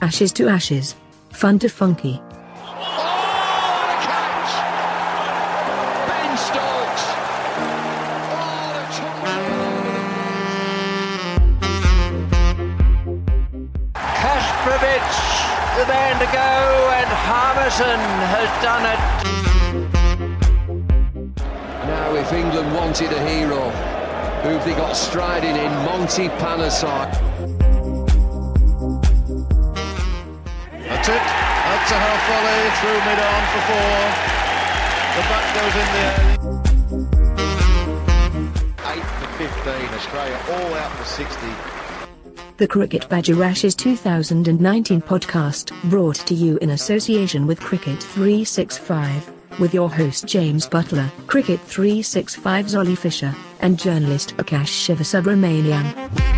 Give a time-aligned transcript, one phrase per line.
[0.00, 0.94] Ashes to ashes.
[1.30, 2.20] Fun to funky.
[2.22, 4.52] Oh catch!
[6.08, 7.04] Ben Stokes.
[13.94, 15.16] Kasprowicz,
[15.76, 19.00] the man to go, and Harmison has done it.
[21.86, 23.70] Now, if England wanted a hero,
[24.42, 25.72] who have they got striding in?
[25.84, 27.27] Monty Panesar.
[31.90, 33.96] Half volley through mid on for four.
[35.16, 36.20] The back goes in the air.
[38.94, 39.94] 8 for 15.
[39.94, 41.46] Australia all out for 60.
[42.58, 49.72] The Cricket Badger Ashes 2019 podcast, brought to you in association with Cricket 365, with
[49.72, 56.37] your host James Buttler, Cricket 365's Ollie Fisher, and journalist Aakash Sivasubramaniam.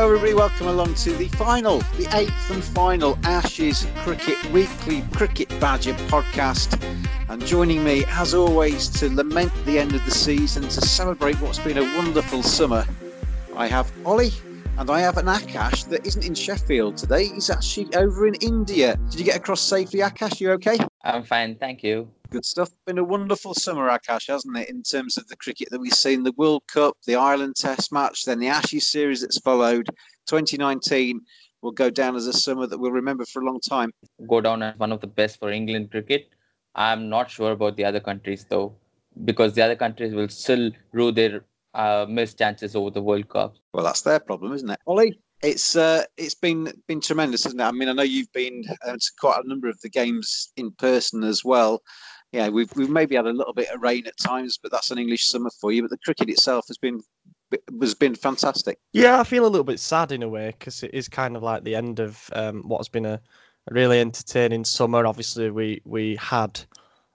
[0.00, 0.32] Hello, everybody.
[0.32, 6.82] Welcome along to the final, the eighth and final Ashes Cricket Weekly Cricket Badger podcast.
[7.28, 11.58] And joining me, as always, to lament the end of the season, to celebrate what's
[11.58, 12.86] been a wonderful summer,
[13.54, 14.32] I have Ollie
[14.78, 17.28] and I have an Akash that isn't in Sheffield today.
[17.28, 18.96] He's actually over in India.
[19.10, 20.40] Did you get across safely, Akash?
[20.40, 20.78] You okay?
[21.04, 22.08] I'm fine, thank you.
[22.30, 22.70] Good stuff.
[22.86, 24.70] Been a wonderful summer, Akash, hasn't it?
[24.70, 28.24] In terms of the cricket that we've seen, the World Cup, the Ireland Test match,
[28.24, 29.88] then the Ashes series that's followed.
[30.28, 31.20] 2019
[31.60, 33.90] will go down as a summer that we'll remember for a long time.
[34.28, 36.28] Go down as one of the best for England cricket.
[36.76, 38.76] I'm not sure about the other countries though,
[39.24, 43.56] because the other countries will still rue their uh, missed chances over the World Cup.
[43.72, 44.78] Well, that's their problem, isn't it?
[44.86, 47.64] Ollie, it's uh, it's been been tremendous, isn't it?
[47.64, 50.70] I mean, I know you've been uh, to quite a number of the games in
[50.72, 51.82] person as well.
[52.32, 54.98] Yeah, we've we've maybe had a little bit of rain at times, but that's an
[54.98, 55.82] English summer for you.
[55.82, 57.00] But the cricket itself has been
[57.80, 58.78] has been fantastic.
[58.92, 61.42] Yeah, I feel a little bit sad in a way because it is kind of
[61.42, 65.06] like the end of um, what's been a, a really entertaining summer.
[65.06, 66.60] Obviously, we we had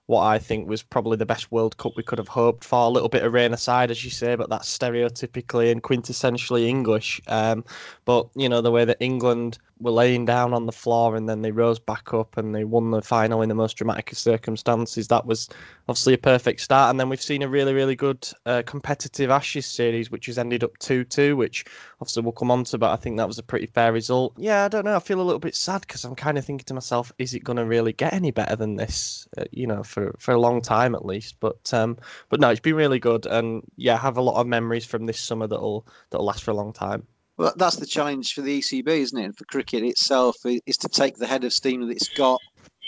[0.07, 2.85] what I think was probably the best World Cup we could have hoped for.
[2.85, 7.21] A little bit of rain aside, as you say, but that's stereotypically and quintessentially English.
[7.27, 7.63] Um,
[8.05, 11.41] but you know the way that England were laying down on the floor and then
[11.41, 15.09] they rose back up and they won the final in the most dramatic of circumstances.
[15.09, 15.49] That was
[15.89, 16.89] obviously a perfect start.
[16.89, 20.63] And then we've seen a really, really good uh, competitive Ashes series, which has ended
[20.63, 21.65] up 2 2, which
[21.99, 24.33] obviously we'll come on to, but I think that was a pretty fair result.
[24.37, 24.95] Yeah, I don't know.
[24.95, 27.43] I feel a little bit sad because I'm kind of thinking to myself, is it
[27.43, 29.27] going to really get any better than this?
[29.37, 31.35] Uh, you know, for, for a long time at least.
[31.41, 31.97] But um,
[32.29, 33.25] but no, it's been really good.
[33.25, 36.51] And yeah, I have a lot of memories from this summer that'll that'll last for
[36.51, 37.05] a long time.
[37.37, 39.25] Well, that's the challenge for the ECB, isn't it?
[39.25, 42.39] And for cricket itself, is to take the head of steam that it's got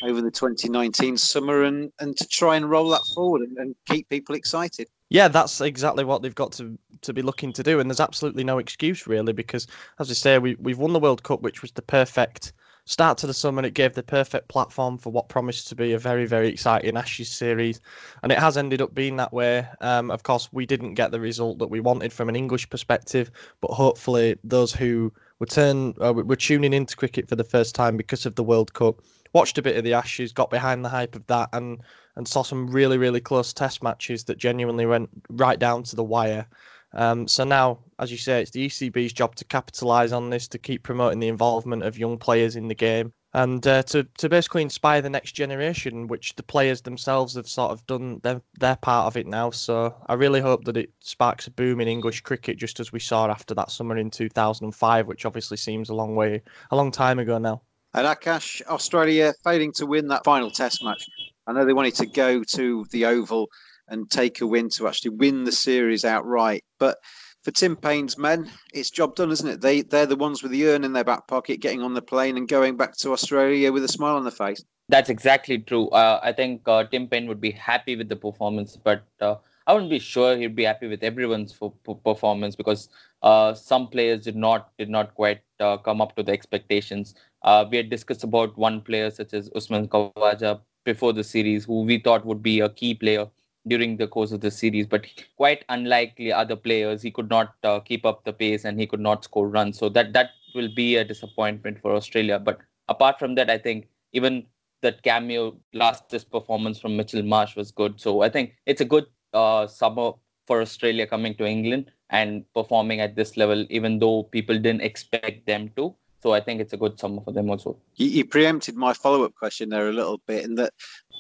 [0.04, 4.08] over the 2019 summer and, and to try and roll that forward and, and keep
[4.10, 4.88] people excited.
[5.10, 8.44] Yeah, that's exactly what they've got to to be looking to do, and there's absolutely
[8.44, 9.68] no excuse really because,
[10.00, 12.54] as I say, we we've won the World Cup, which was the perfect
[12.88, 13.64] start to the summer.
[13.64, 17.30] It gave the perfect platform for what promised to be a very, very exciting Ashes
[17.30, 17.80] series,
[18.24, 19.68] and it has ended up being that way.
[19.82, 23.30] Um, of course, we didn't get the result that we wanted from an English perspective,
[23.62, 27.98] but hopefully, those who were, turn uh, we're tuning into cricket for the first time
[27.98, 29.02] because of the World Cup.
[29.34, 31.82] Watched a bit of the Ashes, got behind the hype of that, and
[32.16, 36.04] and saw some really really close Test matches that genuinely went right down to the
[36.04, 36.48] wire.
[36.94, 40.58] Um, so now, as you say, it's the ECB's job to capitalise on this, to
[40.58, 44.62] keep promoting the involvement of young players in the game, and uh, to to basically
[44.62, 49.08] inspire the next generation, which the players themselves have sort of done their their part
[49.08, 49.52] of it now.
[49.52, 53.00] So I really hope that it sparks a boom in English cricket, just as we
[53.00, 56.42] saw after that summer in 2005, which obviously seems a long way,
[56.72, 57.62] a long time ago now.
[57.94, 61.10] And Akash, Australia failing to win that final Test match.
[61.48, 63.50] I know they wanted to go to the Oval
[63.88, 66.98] and take a win to actually win the series outright, but
[67.44, 69.62] for Tim Paine's men, it's job done, isn't it?
[69.62, 72.36] They they're the ones with the urn in their back pocket, getting on the plane
[72.36, 74.64] and going back to Australia with a smile on their face.
[74.90, 75.88] That's exactly true.
[75.90, 79.36] Uh, I think uh, Tim Payne would be happy with the performance, but uh,
[79.66, 82.90] I wouldn't be sure he'd be happy with everyone's for, for performance because
[83.22, 87.16] uh, some players did not did not quite uh, come up to the expectations.
[87.44, 91.84] Uh, we had discussed about one player such as Usman Khawaja before the series, who
[91.84, 93.28] we thought would be a key player
[93.68, 94.88] during the course of the series.
[94.88, 95.06] But
[95.36, 99.00] quite unlikely other players, he could not uh, keep up the pace and he could
[99.00, 99.78] not score runs.
[99.78, 102.40] So that that will be a disappointment for Australia.
[102.40, 104.46] But apart from that, I think even
[104.82, 108.00] that cameo last this performance from Mitchell Marsh was good.
[108.00, 110.12] So I think it's a good uh, summer
[110.46, 115.46] for Australia coming to England and performing at this level, even though people didn't expect
[115.46, 115.94] them to.
[116.24, 117.78] So I think it's a good summer for them also.
[117.96, 120.74] You, you preempted my follow-up question there a little bit, in that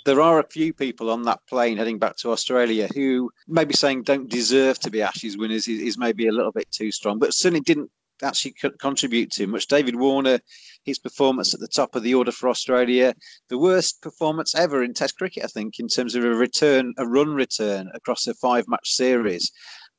[0.07, 4.03] there are a few people on that plane heading back to Australia who maybe saying
[4.03, 7.33] don't deserve to be Ashes winners is, is maybe a little bit too strong, but
[7.33, 7.91] certainly didn't
[8.23, 9.67] actually contribute too much.
[9.67, 10.39] David Warner,
[10.85, 13.13] his performance at the top of the order for Australia,
[13.49, 17.05] the worst performance ever in Test cricket, I think, in terms of a return, a
[17.05, 19.51] run return across a five-match series.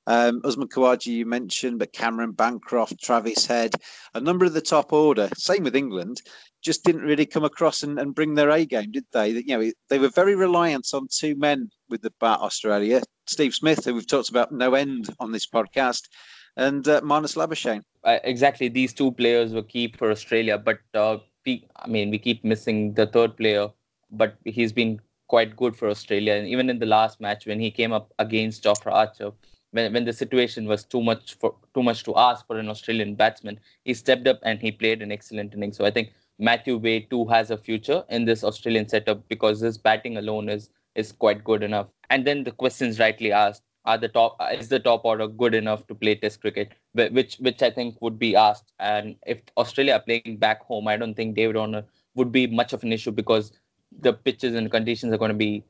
[0.09, 3.75] Um, Usman Khawaja, you mentioned, but Cameron Bancroft, Travis Head,
[4.15, 6.23] a number of the top order, same with England,
[6.63, 9.29] just didn't really come across and, and bring their A game, did they?
[9.29, 13.03] You know, they were very reliant on two men with the bat, Australia.
[13.27, 16.09] Steve Smith, who we've talked about no end on this podcast,
[16.57, 17.83] and uh, Marnus Labuschagne.
[18.03, 22.43] Uh, exactly, these two players were key for Australia, but uh, I mean, we keep
[22.45, 23.69] missing the third player,
[24.11, 26.33] but he's been quite good for Australia.
[26.33, 29.33] And even in the last match, when he came up against Jofra Archer,
[29.73, 33.15] when, when the situation was too much for too much to ask for an Australian
[33.15, 35.73] batsman, he stepped up and he played an excellent inning.
[35.73, 39.79] So I think Matthew Wade too has a future in this Australian setup because his
[39.79, 41.89] batting alone is is quite good enough.
[42.11, 45.87] And then the questions rightly asked: Are the top is the top order good enough
[45.89, 46.73] to play Test cricket?
[46.95, 48.73] Which which I think would be asked.
[48.79, 51.85] And if Australia are playing back home, I don't think David Warner
[52.15, 53.53] would be much of an issue because
[54.01, 55.65] the pitches and conditions are going to be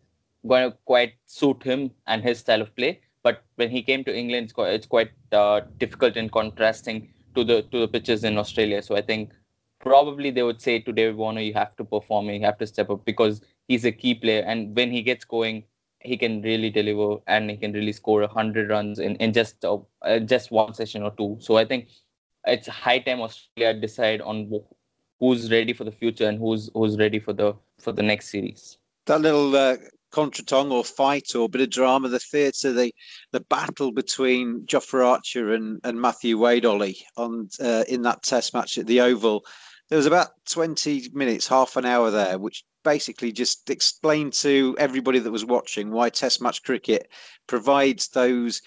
[0.46, 3.00] going to quite suit him and his style of play.
[3.23, 7.44] But when he came to England, it's quite, it's quite uh, difficult in contrasting to
[7.44, 8.82] the to the pitches in Australia.
[8.82, 9.32] So I think
[9.81, 12.91] probably they would say to David Warner, you have to perform, you have to step
[12.91, 15.65] up because he's a key player, and when he gets going,
[16.00, 19.79] he can really deliver and he can really score hundred runs in in just uh,
[20.20, 21.37] just one session or two.
[21.41, 21.88] So I think
[22.47, 24.61] it's high time Australia decide on
[25.20, 28.79] who's ready for the future and who's who's ready for the for the next series.
[29.06, 29.76] That little uh,
[30.10, 32.93] contretemps or fight or bit of drama, the theatre, the
[33.32, 38.55] the battle between Jofra Archer and, and Matthew Wade Ollie on uh, in that Test
[38.55, 39.44] match at the Oval.
[39.88, 45.19] There was about twenty minutes, half an hour there, which basically just explained to everybody
[45.19, 47.08] that was watching why Test match cricket
[47.46, 48.62] provides those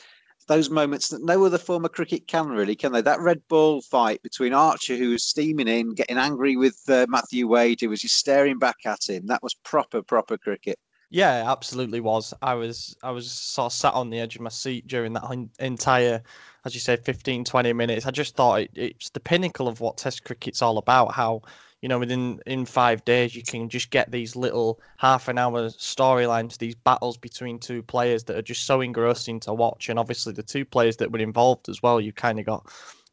[0.48, 3.02] those moments that no other form of cricket can really, can they?
[3.02, 7.48] That red ball fight between Archer, who was steaming in, getting angry with uh, Matthew
[7.48, 9.28] Wade, who was just staring back at him.
[9.28, 10.80] That was proper, proper cricket.
[11.14, 12.34] Yeah, absolutely was.
[12.42, 15.50] I was I was sort of sat on the edge of my seat during that
[15.60, 16.24] entire,
[16.64, 18.06] as you say, 15, 20 minutes.
[18.06, 21.12] I just thought it, it's the pinnacle of what Test cricket's all about.
[21.14, 21.42] How
[21.82, 25.68] you know within in five days you can just get these little half an hour
[25.68, 29.90] storylines, these battles between two players that are just so engrossing to watch.
[29.90, 32.66] And obviously the two players that were involved as well, you kind of got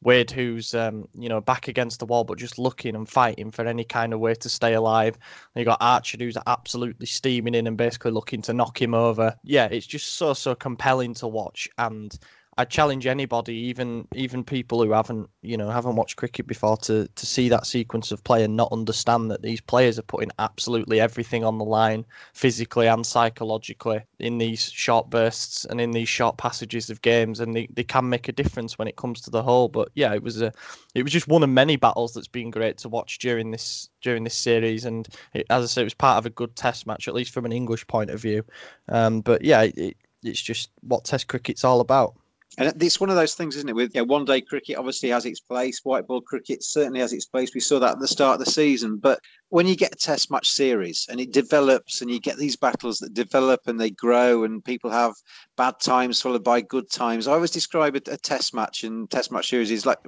[0.02, 3.67] Wade, who's um, you know back against the wall, but just looking and fighting for
[3.67, 5.14] any kind of way to stay alive.
[5.55, 9.35] And you got Archer, who's absolutely steaming in and basically looking to knock him over.
[9.43, 12.17] Yeah, it's just so so compelling to watch, and
[12.58, 17.06] I challenge anybody, even even people who haven't you know haven't watched cricket before, to
[17.06, 21.00] to see that sequence of play and not understand that these players are putting absolutely
[21.00, 26.36] everything on the line, physically and psychologically, in these short bursts and in these short
[26.36, 29.42] passages of games, and they, they can make a difference when it comes to the
[29.42, 29.68] whole.
[29.68, 30.52] But yeah, it was a
[30.96, 34.24] it was just one of many battles that's been great to watch during this during
[34.24, 37.06] this series, and it, as I said, it was part of a good Test match,
[37.06, 38.44] at least from an English point of view.
[38.88, 42.16] Um, but yeah, it, it's just what Test cricket's all about.
[42.58, 43.76] And it's one of those things, isn't it?
[43.76, 47.12] With you know, one day cricket obviously has its place, white ball cricket certainly has
[47.12, 47.54] its place.
[47.54, 48.96] We saw that at the start of the season.
[48.96, 52.56] But when you get a test match series and it develops and you get these
[52.56, 55.14] battles that develop and they grow and people have
[55.56, 59.30] bad times followed by good times, I always describe a, a test match and test
[59.30, 60.00] match series is like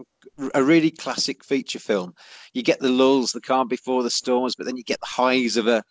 [0.53, 2.15] a really classic feature film.
[2.53, 5.57] You get the lulls, the calm before the storms, but then you get the highs
[5.57, 5.85] of a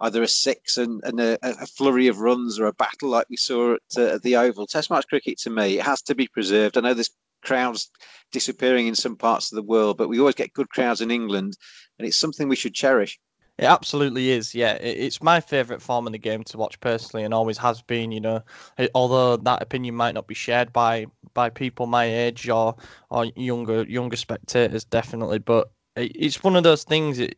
[0.00, 3.36] either a six and, and a, a, flurry of runs or a battle like we
[3.36, 4.66] saw at, uh, at the Oval.
[4.66, 6.76] Test match cricket to me, it has to be preserved.
[6.76, 7.10] I know there's
[7.42, 7.90] crowds
[8.32, 11.56] disappearing in some parts of the world, but we always get good crowds in England,
[11.98, 13.18] and it's something we should cherish.
[13.58, 14.54] It absolutely is.
[14.54, 18.12] Yeah, it's my favourite form of the game to watch personally, and always has been.
[18.12, 18.42] You know,
[18.94, 22.76] although that opinion might not be shared by by people my age or
[23.08, 25.38] or younger younger spectators, definitely.
[25.38, 27.18] But it's one of those things.
[27.18, 27.34] It,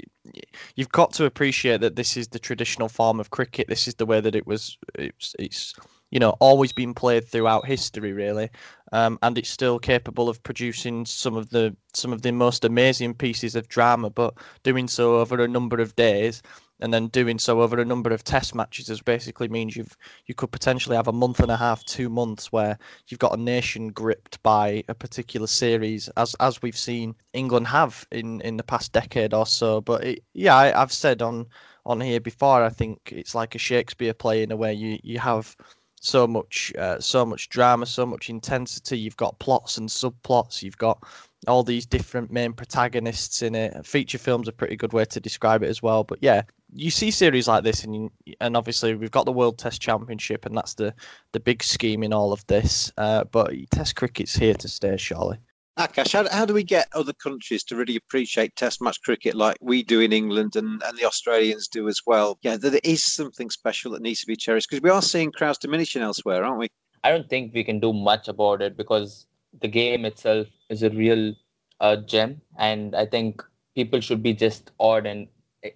[0.74, 3.68] you've got to appreciate that this is the traditional form of cricket.
[3.68, 4.76] This is the way that it was.
[4.96, 5.74] It's, it's
[6.10, 8.50] you know always been played throughout history, really,
[8.92, 13.14] um, and it's still capable of producing some of the some of the most amazing
[13.14, 14.10] pieces of drama.
[14.10, 16.42] But doing so over a number of days
[16.80, 20.50] and then doing so over a number of test matches basically means you've you could
[20.50, 24.42] potentially have a month and a half, two months where you've got a nation gripped
[24.42, 29.34] by a particular series, as as we've seen England have in in the past decade
[29.34, 29.80] or so.
[29.80, 31.46] But it, yeah, I, I've said on
[31.84, 34.74] on here before, I think it's like a Shakespeare play in a way.
[34.74, 35.56] You you have
[36.00, 38.98] so much uh, so much drama, so much intensity.
[38.98, 40.62] You've got plots and subplots.
[40.62, 41.02] You've got
[41.46, 43.86] all these different main protagonists in it.
[43.86, 46.04] Feature film's a pretty good way to describe it as well.
[46.04, 46.42] But yeah,
[46.72, 48.10] you see series like this, and you,
[48.40, 50.94] and obviously we've got the World Test Championship, and that's the
[51.32, 52.92] the big scheme in all of this.
[52.96, 55.38] Uh, but Test cricket's here to stay, surely.
[55.78, 59.56] Akash, how, how do we get other countries to really appreciate Test match cricket like
[59.60, 62.36] we do in England and, and the Australians do as well?
[62.42, 65.30] Yeah, that it is something special that needs to be cherished because we are seeing
[65.30, 66.68] crowds diminishing elsewhere, aren't we?
[67.04, 69.26] I don't think we can do much about it because
[69.60, 71.32] the game itself is a real
[71.78, 73.40] uh, gem, and I think
[73.76, 75.28] people should be just awed and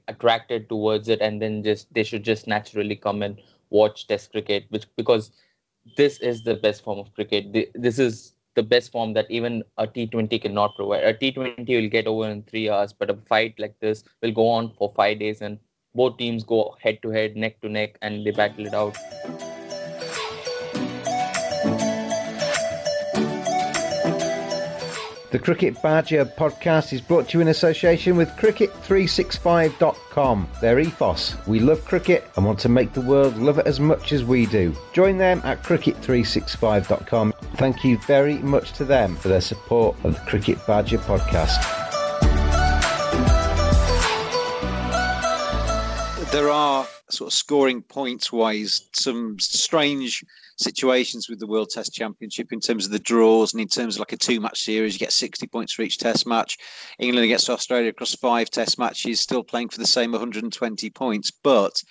[0.09, 4.67] attracted towards it, and then just they should just naturally come and watch Test cricket,
[4.71, 5.33] which because
[5.97, 7.73] this is the best form of cricket.
[7.75, 11.05] This is the best form that even a T20 cannot provide.
[11.05, 14.49] A T20 will get over in three hours, but a fight like this will go
[14.49, 15.59] on for five days, and
[15.95, 18.97] both teams go head to head, neck to neck, and they battle it out.
[25.33, 30.49] The Cricket Badger podcast is brought to you in association with Cricket365.com.
[30.61, 34.13] Their ethos we love cricket and want to make the world love it as much
[34.13, 34.77] as we do.
[34.93, 37.33] Join them at Cricket365.com.
[37.55, 41.63] Thank you very much to them for their support of the Cricket Badger podcast.
[46.31, 50.27] There are sort of scoring points wise some strange
[50.63, 54.01] situations with the World Test Championship in terms of the draws and in terms of
[54.01, 54.95] like a two match series.
[54.95, 56.57] You get 60 points for each Test match.
[56.99, 61.31] England against Australia across five Test matches, still playing for the same 120 points.
[61.31, 61.83] But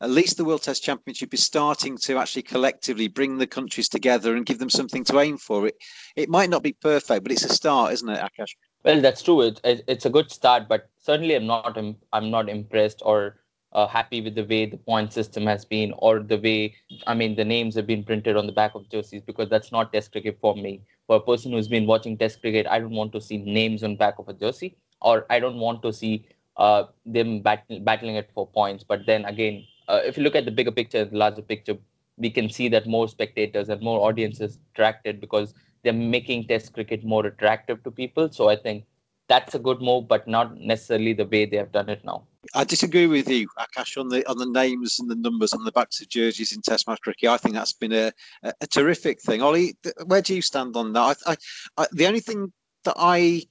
[0.00, 4.34] at least the World Test Championship is starting to actually collectively bring the countries together
[4.34, 5.66] and give them something to aim for.
[5.66, 5.76] It
[6.16, 8.54] it might not be perfect, but it's a start, isn't it, Akash?
[8.82, 9.42] Well, that's true.
[9.42, 11.78] It, it, it's a good start, but certainly I'm not
[12.12, 13.39] I'm not impressed or
[13.72, 16.74] uh, happy with the way the point system has been or the way
[17.06, 19.92] i mean the names have been printed on the back of jerseys because that's not
[19.92, 20.80] test cricket for me.
[21.06, 23.96] For a person who's been watching test cricket i don't want to see names on
[23.96, 28.30] back of a jersey or i don't want to see uh, them bat- battling it
[28.34, 28.84] for points.
[28.84, 31.76] But then again uh, if you look at the bigger picture the larger picture
[32.16, 37.04] we can see that more spectators and more audiences attracted because they're making test cricket
[37.04, 38.30] more attractive to people.
[38.30, 38.84] So i think
[39.28, 42.64] that's a good move but not necessarily the way they have done it now I
[42.64, 46.00] disagree with you, Akash, on the on the names and the numbers on the backs
[46.00, 47.28] of jerseys in Test match cricket.
[47.28, 49.42] I think that's been a, a, a terrific thing.
[49.42, 51.18] Ollie, where do you stand on that?
[51.26, 51.36] I, I,
[51.76, 52.52] I, the only thing
[52.84, 53.42] that I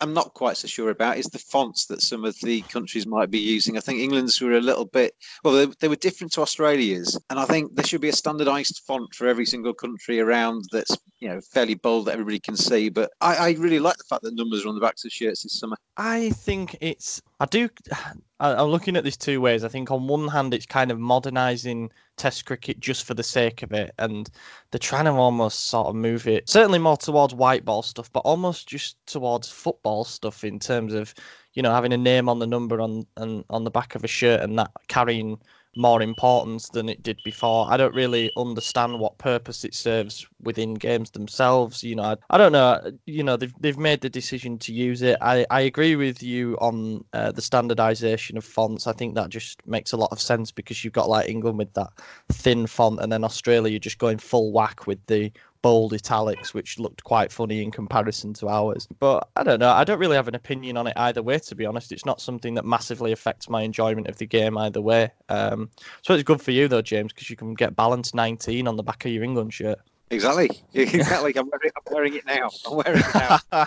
[0.00, 3.30] I'm not quite so sure about is the fonts that some of the countries might
[3.30, 3.76] be using.
[3.76, 7.38] I think England's were a little bit well, they, they, were different to Australia's, and
[7.38, 11.28] I think there should be a standardised font for every single country around that's you
[11.28, 12.90] know fairly bold that everybody can see.
[12.90, 15.42] But I, I really like the fact that numbers are on the backs of shirts
[15.42, 15.76] this summer.
[15.96, 17.68] I think it's I do.
[18.40, 19.64] I'm looking at this two ways.
[19.64, 23.62] I think on one hand, it's kind of modernising Test cricket just for the sake
[23.62, 24.28] of it, and
[24.70, 28.20] they're trying to almost sort of move it certainly more towards white ball stuff, but
[28.20, 31.14] almost just towards football stuff in terms of
[31.54, 34.08] you know having a name on the number on and on the back of a
[34.08, 35.38] shirt and that carrying
[35.76, 37.66] more importance than it did before.
[37.70, 41.84] I don't really understand what purpose it serves within games themselves.
[41.84, 42.80] You know, I, I don't know.
[43.06, 45.16] You know, they've they've made the decision to use it.
[45.20, 48.86] I, I agree with you on uh, the standardization of fonts.
[48.86, 51.72] I think that just makes a lot of sense because you've got like England with
[51.74, 51.90] that
[52.30, 55.30] thin font, and then Australia you're just going full whack with the
[55.66, 58.86] bold italics, which looked quite funny in comparison to ours.
[59.00, 59.70] But I don't know.
[59.70, 61.90] I don't really have an opinion on it either way, to be honest.
[61.90, 65.10] It's not something that massively affects my enjoyment of the game either way.
[65.28, 65.68] Um,
[66.02, 68.84] so it's good for you, though, James, because you can get Ballance 19 on the
[68.84, 69.80] back of your England shirt.
[70.10, 70.48] Exactly.
[70.72, 71.36] Exactly.
[71.36, 72.48] I'm wearing, I'm wearing it now.
[72.64, 73.38] I'm wearing it now.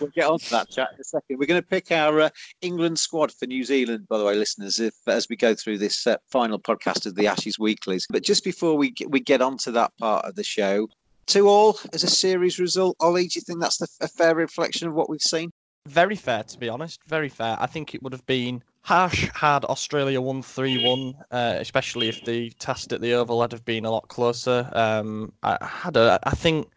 [0.00, 1.38] we'll get on to that chat in a second.
[1.38, 4.80] We're going to pick our uh, England squad for New Zealand, by the way, listeners,
[4.80, 8.04] if as we go through this uh, final podcast of the Ashes Weeklies.
[8.10, 10.88] But just before we we get on to that part of the show,
[11.26, 12.96] two all as a series result.
[13.00, 15.50] Ollie, do you think that's the, a fair reflection of what we've seen?
[15.86, 17.00] Very fair, to be honest.
[17.06, 17.56] Very fair.
[17.60, 22.24] I think it would have been harsh had Australia won 3 1, uh, especially if
[22.24, 24.70] the test at the Oval had have been a lot closer.
[24.72, 26.68] Um, I, had a, I think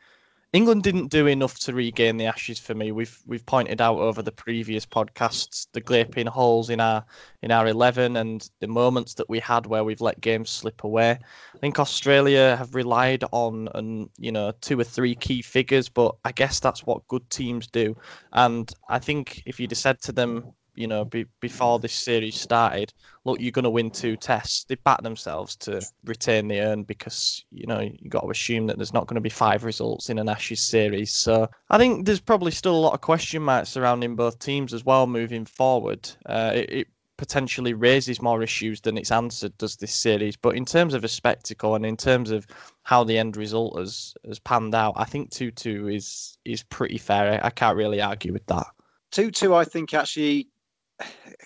[0.52, 2.92] England didn't do enough to regain the Ashes for me.
[2.92, 7.06] We've we've pointed out over the previous podcasts the gaping holes in our
[7.44, 11.12] in our eleven and the moments that we had where we've let games slip away.
[11.12, 16.16] I think Australia have relied on and you know two or three key figures, but
[16.26, 17.96] I guess that's what good teams do.
[18.34, 22.40] And I think if you'd have said to them you know, be, before this series
[22.40, 22.94] started,
[23.26, 24.64] look, you're going to win two tests.
[24.64, 28.78] They back themselves to retain the urn because, you know, you've got to assume that
[28.78, 31.12] there's not going to be five results in an Ashes series.
[31.12, 34.86] So I think there's probably still a lot of question marks surrounding both teams as
[34.86, 36.10] well moving forward.
[36.26, 40.64] Uh, it, it potentially raises more issues than it's answered does this series but in
[40.64, 42.48] terms of a spectacle and in terms of
[42.84, 47.38] how the end result has has panned out i think 2-2 is is pretty fair
[47.44, 48.66] i can't really argue with that
[49.12, 50.48] 2-2 i think actually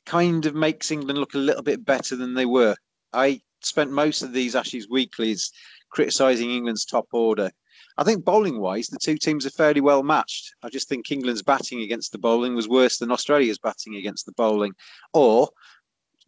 [0.05, 2.75] kind of makes England look a little bit better than they were.
[3.13, 5.51] I spent most of these Ashes weeklies
[5.89, 7.51] criticising England's top order.
[7.97, 10.55] I think bowling wise, the two teams are fairly well matched.
[10.63, 14.31] I just think England's batting against the bowling was worse than Australia's batting against the
[14.33, 14.73] bowling,
[15.13, 15.49] or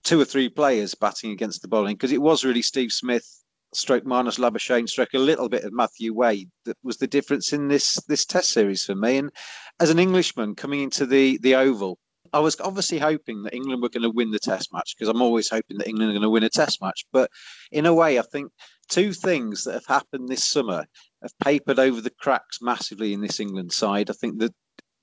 [0.03, 3.27] two or three players batting against the bowling, because it was really Steve Smith,
[3.74, 7.67] stroke Marnus Labuschagne, stroke a little bit of Matthew Wade that was the difference in
[7.67, 9.17] this this Test series for me.
[9.17, 9.32] And
[9.79, 11.98] as an Englishman coming into the the Oval,
[12.34, 15.22] I was obviously hoping that England were going to win the Test match because I'm
[15.22, 17.05] always hoping that England are going to win a Test match.
[17.12, 17.29] But
[17.72, 18.52] in a way, I think
[18.89, 20.86] two things that have happened this summer
[21.21, 24.10] have papered over the cracks massively in this England side.
[24.10, 24.54] I think that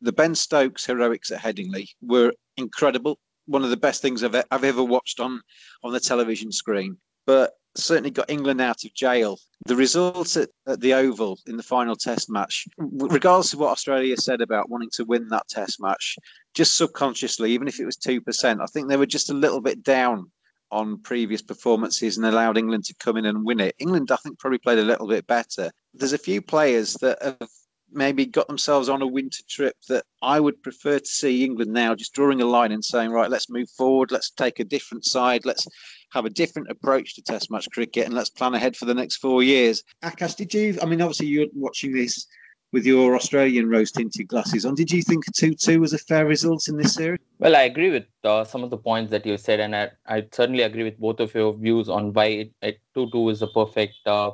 [0.01, 3.18] the Ben Stokes heroics at Headingley were incredible.
[3.46, 5.40] One of the best things I've, I've ever watched on
[5.83, 6.96] on the television screen.
[7.27, 9.38] But certainly got England out of jail.
[9.66, 14.16] The result at, at, the Oval in the final Test match, regardless of what Australia
[14.16, 16.16] said about wanting to win that Test match,
[16.54, 19.82] just subconsciously, even if it was 2%, I think they were just a little bit
[19.82, 20.30] down
[20.70, 23.74] on previous performances and allowed England to come in and win it.
[23.78, 25.70] England, I think, probably played a little bit better.
[25.94, 27.48] There's a few players that have
[27.92, 31.94] maybe got themselves on a winter trip that I would prefer to see England now
[31.94, 35.44] just drawing a line and saying, right, let's move forward, let's take a different side,
[35.44, 35.66] let's
[36.12, 39.16] have a different approach to Test match cricket, and let's plan ahead for the next
[39.16, 39.83] four years.
[40.03, 40.79] Akash, did you?
[40.83, 42.27] I mean, obviously you're watching this
[42.72, 44.75] with your Australian rose tinted glasses on.
[44.75, 47.20] Did you think 2 2 was a fair result in this series?
[47.38, 50.27] Well, I agree with uh, some of the points that you said, and I, I
[50.33, 53.96] certainly agree with both of your views on why 2 2 is a perfect.
[54.07, 54.33] Uh,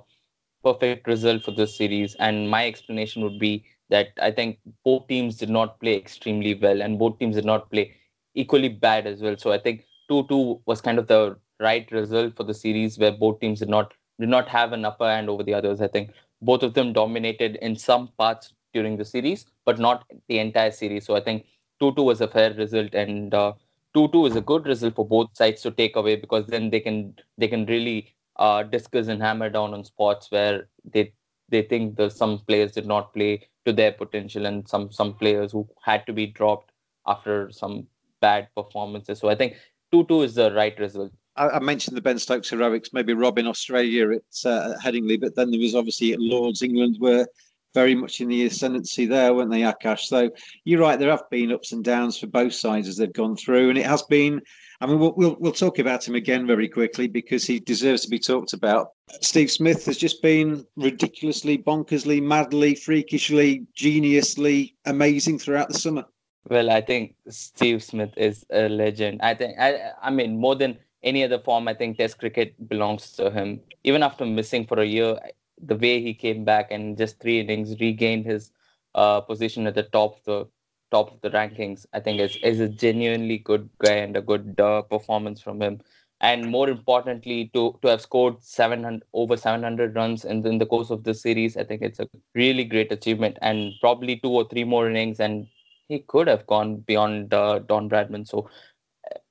[0.65, 5.37] perfect result for this series and my explanation would be that i think both teams
[5.37, 7.95] did not play extremely well and both teams did not play
[8.35, 12.45] equally bad as well so i think 2-2 was kind of the right result for
[12.45, 15.55] the series where both teams did not did not have an upper hand over the
[15.55, 20.05] others i think both of them dominated in some parts during the series but not
[20.29, 21.45] the entire series so i think
[21.81, 23.53] 2-2 was a fair result and uh,
[23.95, 27.15] 2-2 is a good result for both sides to take away because then they can
[27.39, 31.13] they can really uh, discuss and hammer down on spots where they
[31.49, 35.53] they think the some players did not play to their potential and some some players
[35.53, 36.71] who had to be dropped
[37.07, 37.87] after some
[38.21, 39.19] bad performances.
[39.19, 39.57] So I think
[39.93, 41.13] two two is the right result.
[41.39, 45.51] I, mentioned the Ben Stokes heroics, maybe Rob in Australia at uh, Headingley, but then
[45.51, 47.27] there was obviously at Lords England were
[47.75, 50.01] very much in the ascendancy there, weren't they, Akash?
[50.01, 50.31] So
[50.65, 53.69] you're right, there have been ups and downs for both sides as they've gone through,
[53.69, 54.41] and it has been
[54.81, 58.11] I mean, we'll, we'll, we'll talk about him again very quickly because he deserves to
[58.11, 58.93] be talked about.
[59.21, 66.05] Steve Smith has just been ridiculously, bonkersly, madly, freakishly, geniusly amazing throughout the summer.
[66.49, 69.21] Well, I think Steve Smith is a legend.
[69.21, 73.13] I think, I, I mean, more than any other form, I think Test cricket belongs
[73.17, 73.61] to him.
[73.85, 75.19] Even after missing for a year,
[75.63, 78.53] the way he came back and just three innings regained his
[78.95, 80.47] uh, position at the top of the
[80.91, 81.87] top of the rankings.
[81.93, 85.81] I think is is a genuinely good guy and a good uh, performance from him.
[86.21, 90.91] And more importantly, to to have scored 700 over 700 runs in, in the course
[90.91, 93.39] of this series, I think it's a really great achievement.
[93.43, 95.47] And probably two or three more innings, and
[95.89, 98.27] he could have gone beyond uh, Don Bradman.
[98.27, 98.49] So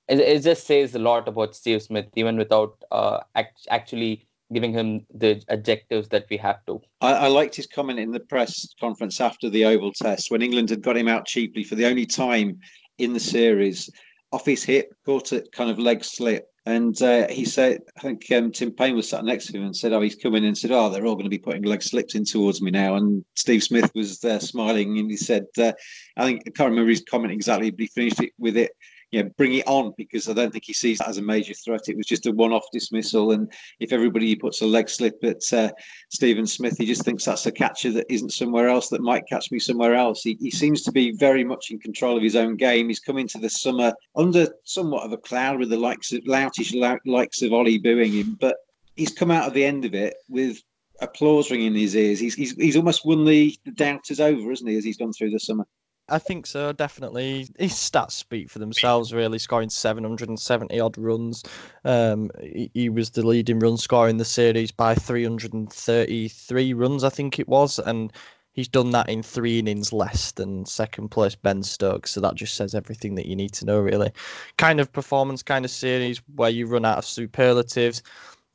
[0.08, 4.72] it, it just says a lot about Steve Smith, even without uh, act- actually giving
[4.72, 6.82] him the adjectives that we have to.
[7.02, 10.70] I, I, liked his comment in the press conference after the Oval Test when England
[10.70, 12.60] had got him out cheaply for the only time
[12.98, 13.90] in the series.
[14.34, 16.48] Off his hip, caught it kind of leg slip.
[16.66, 19.76] And uh, he said, I think um, Tim Paine was sat next to him and
[19.76, 21.82] said, Oh, he's coming in and said, Oh, they're all going to be putting leg
[21.82, 22.96] slips in towards me now.
[22.96, 25.72] And Steve Smith was there smiling and he said, uh,
[26.18, 28.72] I think, I can't remember his comment exactly, but he finished it with it
[29.12, 31.54] you know, bring it on because I don't think he sees that as a major
[31.54, 31.88] threat.
[31.88, 35.72] It was just a one-off dismissal, and if everybody puts a leg slip at uh,
[36.10, 39.52] Stephen Smith, he just thinks that's a catcher that isn't somewhere else that might catch
[39.52, 40.22] me somewhere else.
[40.22, 42.90] He, he seems to be very much in control of his own game.
[42.90, 46.74] He's come into the summer under somewhat of a cloud with the likes of loutish
[47.06, 48.58] likes of Ollie booing him, but
[48.96, 50.62] he's come out of the end of it with
[51.00, 52.20] applause ringing in his ears.
[52.20, 55.30] He's he's, he's almost won the, the doubters over, isn't he, as he's gone through
[55.30, 55.66] the summer?
[56.10, 57.50] I think so, definitely.
[57.60, 61.44] His stats speak for themselves, really, scoring 770 odd runs.
[61.84, 67.10] Um, he, he, was the leading run scorer in the series by 333 runs, I
[67.10, 67.78] think it was.
[67.80, 68.14] And
[68.54, 72.12] he's done that in three innings less than second place Ben Stokes.
[72.12, 74.12] So that just says everything that you need to know, really.
[74.58, 78.02] Kind of performance, kind of series where you run out of superlatives.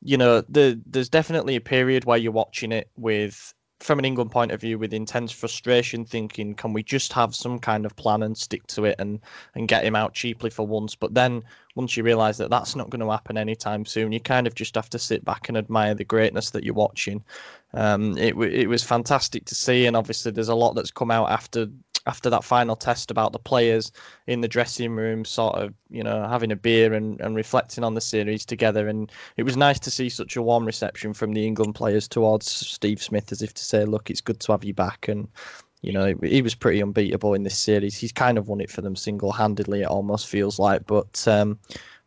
[0.01, 4.31] You know, the, there's definitely a period where you're watching it with from an England
[4.31, 8.23] point of view, with intense frustration, thinking, can we just have some kind of plan
[8.23, 9.19] and stick to it and
[9.55, 10.95] and get him out cheaply for once?
[10.95, 11.43] But then
[11.75, 14.75] once you realise that that's not going to happen anytime soon, you kind of just
[14.75, 17.23] have to sit back and admire the greatness that you're watching.
[17.73, 21.29] Um, it it was fantastic to see, and obviously there's a lot that's come out
[21.29, 21.67] after
[22.05, 23.91] after that final test about the players
[24.27, 27.93] in the dressing room, sort of, you know, having a beer and, and reflecting on
[27.93, 28.87] the series together.
[28.87, 32.49] And it was nice to see such a warm reception from the England players towards
[32.51, 35.07] Steve Smith, as if to say, look, it's good to have you back.
[35.07, 35.27] And,
[35.83, 37.97] you know, he was pretty unbeatable in this series.
[37.97, 40.87] He's kind of won it for them single handedly, it almost feels like.
[40.87, 41.59] But, um,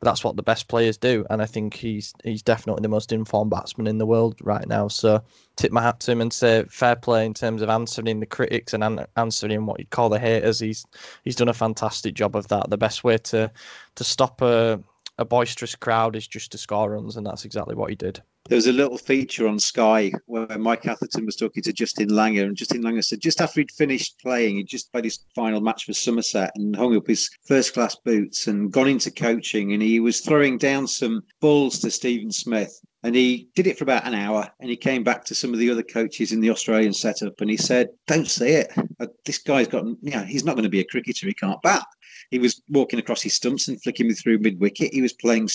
[0.03, 3.51] that's what the best players do, and I think he's he's definitely the most informed
[3.51, 4.89] batsman in the world right now.
[4.89, 5.23] So
[5.57, 8.75] tip my hat to him and say fair play in terms of answering the critics
[8.75, 10.61] and an- answering what you'd call the haters.
[10.61, 10.87] He's
[11.25, 12.71] he's done a fantastic job of that.
[12.71, 13.51] The best way to
[13.95, 14.81] to stop a
[15.19, 18.56] a boisterous crowd is just to score runs, and that's exactly what he did there
[18.56, 22.56] was a little feature on Sky where Mike Atherton was talking to Justin Langer, and
[22.56, 25.92] Justin Langer said just after he'd finished playing, he'd just played his final match for
[25.92, 30.20] Somerset and hung up his first class boots and gone into coaching, and he was
[30.20, 32.80] throwing down some balls to Stephen Smith.
[33.02, 35.59] And he did it for about an hour, and he came back to some of
[35.59, 38.72] the other coaches in the Australian setup, and he said, "Don't say it.
[38.98, 41.26] Uh, this guy's got, know, he's not going to be a cricketer.
[41.26, 41.85] He can't bat."
[42.30, 44.92] He was walking across his stumps and flicking me through mid wicket.
[44.92, 45.48] He was playing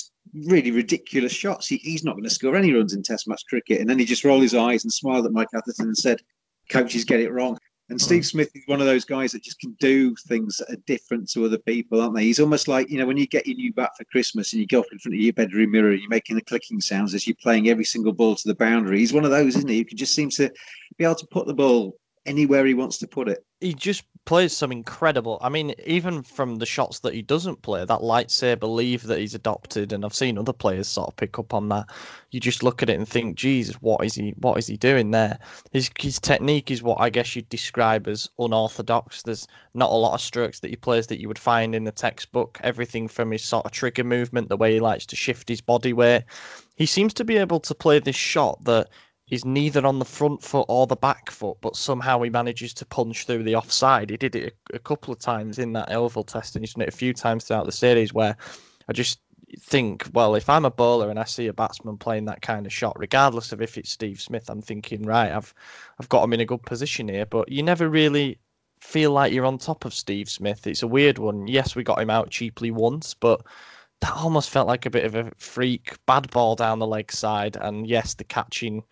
[0.45, 1.67] really ridiculous shots.
[1.67, 3.81] He, he's not going to score any runs in Test match cricket.
[3.81, 6.21] And then he just rolled his eyes and smiled at Mike Atherton and said,
[6.69, 7.57] Coaches get it wrong.
[7.91, 8.05] And hmm.
[8.05, 11.29] Steve Smith is one of those guys that just can do things that are different
[11.31, 12.23] to other people, aren't they?
[12.23, 14.67] He's almost like, you know, when you get your new bat for Christmas and you
[14.67, 17.27] go up in front of your bedroom mirror and you're making the clicking sounds as
[17.27, 18.99] you're playing every single ball to the boundary.
[18.99, 19.79] He's one of those, isn't he?
[19.79, 20.49] Who can just seem to
[20.97, 23.45] be able to put the ball anywhere he wants to put it.
[23.59, 25.39] He just plays some incredible.
[25.41, 29.35] I mean, even from the shots that he doesn't play, that lightsaber leave that he's
[29.35, 31.85] adopted, and I've seen other players sort of pick up on that.
[32.31, 34.33] You just look at it and think, Jesus, what is he?
[34.37, 35.39] What is he doing there?
[35.71, 39.23] His his technique is what I guess you'd describe as unorthodox.
[39.23, 41.91] There's not a lot of strokes that he plays that you would find in the
[41.91, 42.59] textbook.
[42.63, 45.93] Everything from his sort of trigger movement, the way he likes to shift his body
[45.93, 46.23] weight.
[46.75, 48.89] He seems to be able to play this shot that
[49.31, 52.85] He's neither on the front foot or the back foot, but somehow he manages to
[52.85, 54.09] punch through the offside.
[54.09, 56.81] He did it a, a couple of times in that Oval test, and he's done
[56.81, 58.35] it a few times throughout the series where
[58.89, 59.21] I just
[59.61, 62.73] think, well, if I'm a bowler and I see a batsman playing that kind of
[62.73, 65.53] shot, regardless of if it's Steve Smith, I'm thinking, right, I've
[65.97, 67.25] I've got him in a good position here.
[67.25, 68.37] But you never really
[68.81, 70.67] feel like you're on top of Steve Smith.
[70.67, 71.47] It's a weird one.
[71.47, 73.41] Yes, we got him out cheaply once, but
[74.01, 77.55] that almost felt like a bit of a freak bad ball down the leg side.
[77.55, 78.83] And yes, the catching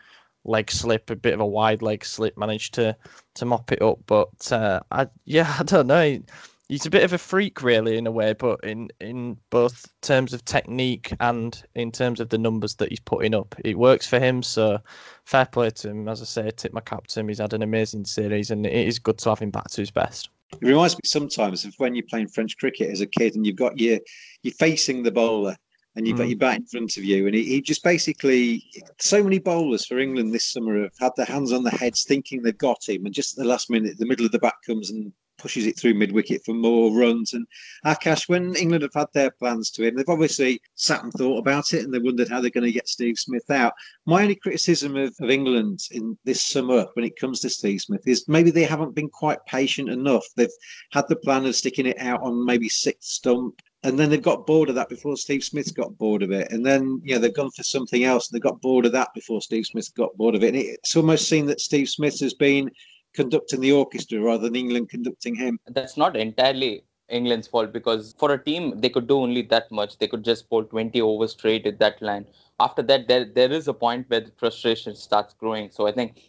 [0.46, 2.96] leg slip, a bit of a wide leg slip, managed to
[3.36, 4.00] to mop it up.
[4.06, 6.20] But uh, I, yeah, I don't know.
[6.68, 10.34] He's a bit of a freak, really, in a way, but in in both terms
[10.34, 14.20] of technique and in terms of the numbers that he's putting up, it works for
[14.20, 14.44] him.
[14.44, 14.80] So
[15.26, 16.08] fair play to him.
[16.08, 17.28] As I say, tip my cap to him.
[17.28, 19.92] He's had an amazing series, and it is good to have him back to his
[19.92, 20.30] best.
[20.54, 23.56] It reminds me sometimes of when you're playing French cricket as a kid, and you've
[23.56, 24.00] got your
[24.44, 25.56] you're facing the bowler
[26.00, 26.20] and you've mm.
[26.20, 27.28] got your bat in front of you.
[27.28, 28.64] And he, he, just basically,
[29.00, 32.42] so many bowlers for England this summer have had their hands on their heads thinking
[32.42, 33.06] they've got him.
[33.06, 35.78] And just at the last minute, the middle of the bat comes and pushes it
[35.78, 37.34] through mid wicket for more runs.
[37.34, 37.46] And
[37.86, 41.74] Akash, when England have had their plans to him, they've obviously sat and thought about
[41.74, 43.74] it and they wondered how they're going to get Steve Smith out.
[44.06, 48.08] My only criticism of, of England in this summer when it comes to Steve Smith
[48.08, 50.26] is maybe they haven't been quite patient enough.
[50.38, 50.48] They've
[50.94, 54.46] had the plan of sticking it out on maybe sixth stump and then they've got
[54.46, 57.34] bored of that before Steve Smith got bored of it, and then you know they've
[57.34, 60.36] gone for something else and they got bored of that before Steve Smith got bored
[60.36, 60.54] of it.
[60.54, 62.72] And it's almost seen that Steve Smith has been
[63.14, 65.60] conducting the orchestra rather than England conducting him.
[65.68, 69.98] That's not entirely England's fault because for a team they could do only that much.
[69.98, 72.26] They could just bowl 20 overs straight at that line.
[72.60, 75.72] After that, there there is a point where the frustration starts growing.
[75.72, 76.22] So I think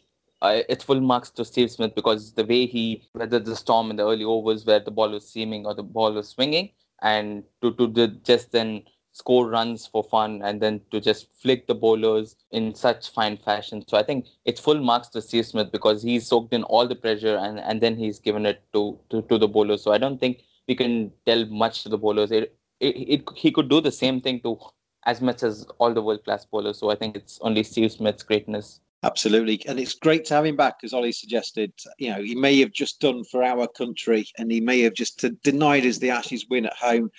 [0.43, 3.97] uh, it's full marks to Steve Smith because the way he weathered the storm in
[3.97, 6.71] the early overs where the ball was seaming or the ball was swinging,
[7.03, 8.83] and to to the, just then
[9.13, 13.85] score runs for fun and then to just flick the bowlers in such fine fashion.
[13.87, 16.95] So I think it's full marks to Steve Smith because he's soaked in all the
[16.95, 19.83] pressure and, and then he's given it to, to, to the bowlers.
[19.83, 22.31] So I don't think we can tell much to the bowlers.
[22.31, 24.59] It, it, it, he could do the same thing to
[25.05, 26.79] as much as all the world class bowlers.
[26.79, 28.81] So I think it's only Steve Smith's greatness.
[29.03, 31.73] Absolutely, and it's great to have him back, as Ollie suggested.
[31.99, 35.25] You know, he may have just done for our country, and he may have just
[35.43, 37.11] denied us the Ashes win at home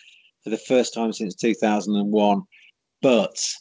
[0.43, 2.43] for the first time since 2001.
[3.01, 3.53] But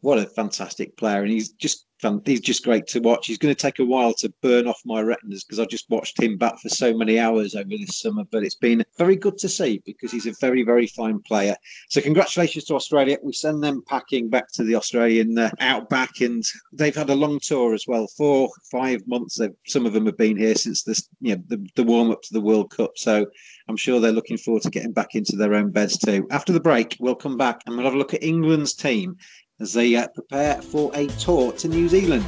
[0.00, 1.86] what a fantastic player, and he's just
[2.24, 3.26] he's just great to watch.
[3.26, 6.20] He's going to take a while to burn off my retinas because I just watched
[6.20, 8.24] him bat for so many hours over this summer.
[8.30, 11.56] But it's been very good to see because he's a very, very fine player.
[11.88, 13.18] So congratulations to Australia.
[13.22, 17.40] We send them packing back to the Australian uh, outback, and they've had a long
[17.40, 18.06] tour as well.
[18.16, 19.40] Four, five months.
[19.66, 22.32] Some of them have been here since this, you know, the, the warm up to
[22.34, 22.92] the World Cup.
[22.96, 23.26] So
[23.68, 26.26] I'm sure they're looking forward to getting back into their own beds too.
[26.30, 29.16] After the break, we'll come back and we'll have a look at England's team
[29.60, 32.24] as they uh, prepare for a tour to New Zealand.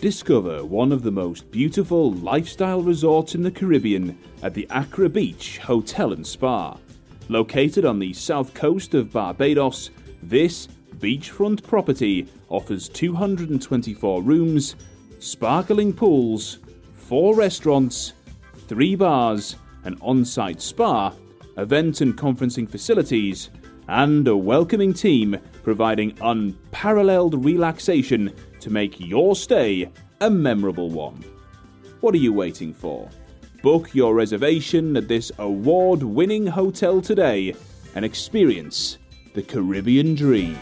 [0.00, 5.58] Discover one of the most beautiful lifestyle resorts in the Caribbean at the Accra Beach
[5.58, 6.76] Hotel and Spa.
[7.28, 9.90] Located on the south coast of Barbados,
[10.22, 14.76] this beachfront property offers 224 rooms,
[15.20, 16.58] sparkling pools,
[16.94, 18.12] four restaurants,
[18.68, 21.14] three bars, an on site spa,
[21.58, 23.50] event and conferencing facilities,
[23.88, 29.90] and a welcoming team providing unparalleled relaxation to make your stay
[30.20, 31.22] a memorable one.
[32.00, 33.08] What are you waiting for?
[33.62, 37.54] Book your reservation at this award winning hotel today
[37.94, 38.98] and experience
[39.34, 40.58] the Caribbean dream.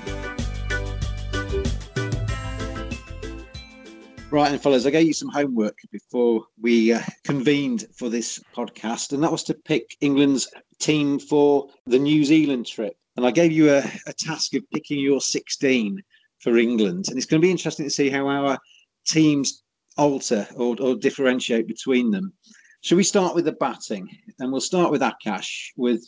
[4.32, 9.12] Right, and fellas, I gave you some homework before we uh, convened for this podcast,
[9.12, 10.48] and that was to pick England's
[10.82, 12.96] team for the New Zealand trip.
[13.16, 16.02] And I gave you a, a task of picking your 16
[16.40, 17.06] for England.
[17.08, 18.58] And it's going to be interesting to see how our
[19.06, 19.62] teams
[19.96, 22.32] alter or, or differentiate between them.
[22.82, 24.08] Should we start with the batting?
[24.38, 26.04] And we'll start with Akash, with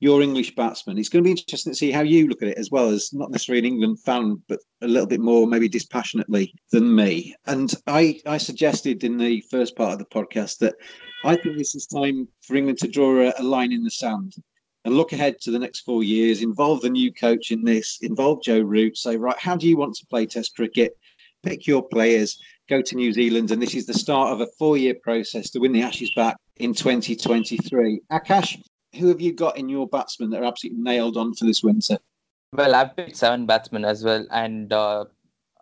[0.00, 0.98] your English batsman.
[0.98, 3.12] It's going to be interesting to see how you look at it as well as
[3.12, 7.34] not necessarily an England fan, but a little bit more maybe dispassionately than me.
[7.46, 10.74] And I, I suggested in the first part of the podcast that
[11.26, 14.34] I think this is time for England to draw a, a line in the sand
[14.84, 18.44] and look ahead to the next four years, involve the new coach in this, involve
[18.44, 20.96] Joe Root, say, right, how do you want to play Test cricket?
[21.42, 24.76] Pick your players, go to New Zealand, and this is the start of a four
[24.76, 28.02] year process to win the Ashes back in 2023.
[28.12, 28.62] Akash,
[28.94, 31.98] who have you got in your batsmen that are absolutely nailed on for this winter?
[32.52, 35.06] Well, I've picked seven batsmen as well, and uh,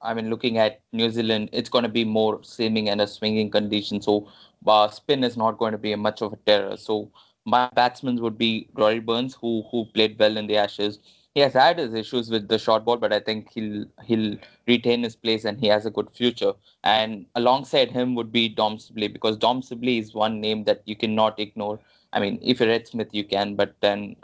[0.05, 3.51] I mean, looking at New Zealand, it's going to be more seaming and a swinging
[3.51, 4.29] condition, so
[4.67, 6.77] uh, spin is not going to be much of a terror.
[6.77, 7.11] So
[7.45, 10.99] my batsmen would be Rory Burns, who who played well in the Ashes.
[11.35, 14.37] He has had his issues with the short ball, but I think he'll he'll
[14.69, 16.53] retain his place and he has a good future.
[16.85, 20.97] And alongside him would be Dom Sibley because Dom Sibley is one name that you
[20.97, 21.81] cannot ignore.
[22.15, 24.17] I mean, if you're Ed Smith, you can, but then,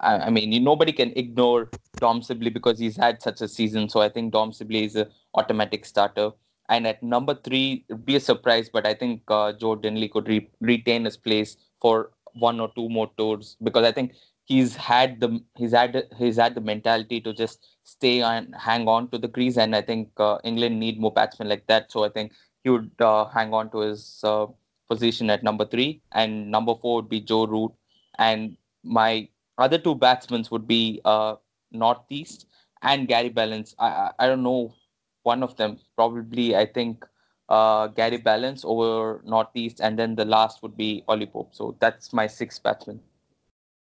[0.00, 3.88] I, I mean, you, nobody can ignore Dom Sibley because he's had such a season.
[3.88, 6.30] So I think Dom Sibley is an automatic starter.
[6.70, 10.28] And at number three, it'd be a surprise, but I think uh, Joe Denly could
[10.28, 14.14] re- retain his place for one or two more tours because I think
[14.44, 19.08] he's had the he's had he's had the mentality to just stay and hang on
[19.10, 21.90] to the crease, and I think uh, England need more batsmen like that.
[21.92, 22.32] So I think
[22.64, 24.46] he would uh, hang on to his uh,
[24.88, 27.72] position at number three, and number four would be Joe Root,
[28.18, 31.36] and my other two batsmen would be uh,
[31.72, 32.46] Northeast
[32.82, 33.74] and Gary Ballance.
[33.78, 34.74] I, I, I don't know
[35.22, 35.78] one of them.
[35.96, 37.04] Probably I think
[37.48, 41.54] uh, Gary Ballance over Northeast, and then the last would be Ollie Pope.
[41.54, 43.00] So that's my six batsmen.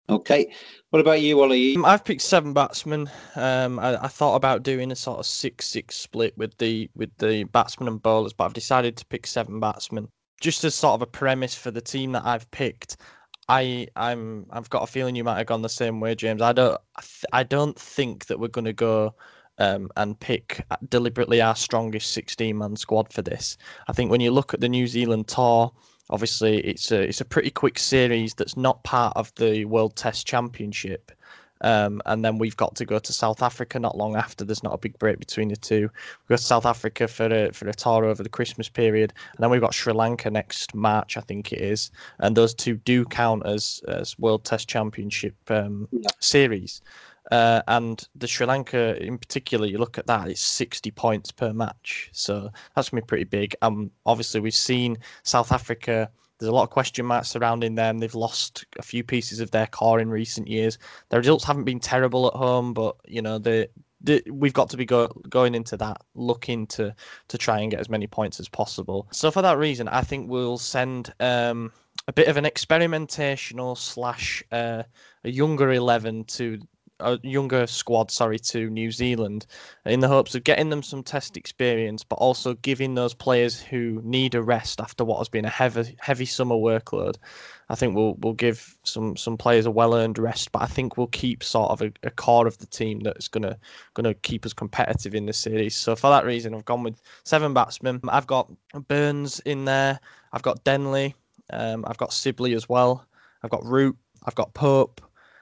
[0.09, 0.51] Okay.
[0.89, 1.75] What about you, Ollie?
[1.75, 3.09] Um, I've picked seven batsmen.
[3.35, 7.43] Um, I, I, thought about doing a sort of six-six split with the with the
[7.43, 10.07] batsmen and bowlers, but I've decided to pick seven batsmen
[10.39, 12.97] just as sort of a premise for the team that I've picked,
[13.47, 16.41] I I'm I've got a feeling you might have gone the same way, James.
[16.41, 16.79] I don't
[17.33, 19.15] I don't think that we're going to go
[19.57, 23.57] um, and pick deliberately our strongest 16 man squad for this.
[23.87, 25.71] I think when you look at the New Zealand tour,
[26.11, 30.25] Obviously, it's a it's a pretty quick series that's not part of the World Test
[30.25, 31.11] Championship.
[31.61, 34.45] Um, and then we've got to go to South Africa not long after.
[34.45, 35.81] There's not a big break between the two.
[35.81, 39.43] We go to South Africa for a for a tour over the Christmas period, and
[39.43, 41.91] then we've got Sri Lanka next March, I think it is.
[42.19, 46.09] And those two do count as as World Test Championship um, yeah.
[46.19, 46.81] series.
[47.31, 51.53] Uh, and the Sri Lanka in particular, you look at that, it's 60 points per
[51.53, 52.09] match.
[52.11, 53.55] So that's going to be pretty big.
[53.61, 57.99] Um, obviously, we've seen South Africa there's a lot of question marks surrounding them.
[57.99, 60.77] They've lost a few pieces of their core in recent years.
[61.09, 63.67] Their results haven't been terrible at home, but you know they
[64.31, 66.95] we've got to be go, going into that looking to
[67.27, 69.07] to try and get as many points as possible.
[69.11, 71.71] So for that reason, I think we'll send um,
[72.07, 74.83] a bit of an experimentational slash uh,
[75.23, 76.59] a younger eleven to
[76.99, 79.45] a younger squad, sorry, to New Zealand,
[79.85, 84.01] in the hopes of getting them some test experience, but also giving those players who
[84.03, 87.15] need a rest after what has been a heavy heavy summer workload.
[87.69, 90.97] I think we'll we'll give some some players a well earned rest, but I think
[90.97, 93.57] we'll keep sort of a, a core of the team that's gonna
[93.93, 95.75] gonna keep us competitive in the series.
[95.75, 98.01] So for that reason, I've gone with seven batsmen.
[98.09, 98.51] I've got
[98.87, 99.99] Burns in there.
[100.33, 101.13] I've got Denly.
[101.51, 103.05] Um, I've got Sibley as well.
[103.43, 103.97] I've got Root.
[104.25, 105.01] I've got Pope.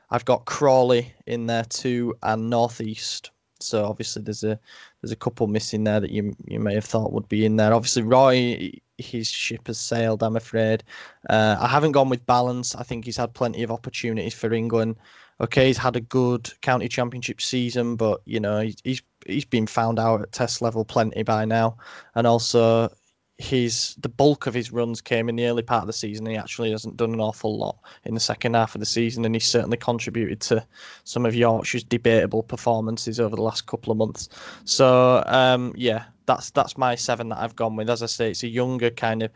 [0.10, 3.32] I've got Crawley in there too, and Northeast.
[3.60, 4.60] So obviously there's a
[5.02, 7.74] there's a couple missing there that you you may have thought would be in there.
[7.74, 10.24] Obviously Roy, his ship has sailed.
[10.24, 10.84] I'm afraid.
[11.30, 12.76] Uh, I haven't gone with Ballance.
[12.80, 14.96] I think he's had plenty of opportunities for England.
[15.40, 19.68] Okay, he's had a good county championship season, but you know he's he's, he's been
[19.68, 21.78] found out at test level plenty by now,
[22.16, 22.90] and also
[23.38, 26.26] his the bulk of his runs came in the early part of the season.
[26.26, 29.36] He actually hasn't done an awful lot in the second half of the season, and
[29.36, 30.66] he's certainly contributed to
[31.04, 34.30] some of Yorkshire's debatable performances over the last couple of months.
[34.66, 37.90] So um, yeah, that's that's my seven that I've gone with.
[37.90, 39.32] As I say, it's a younger kind of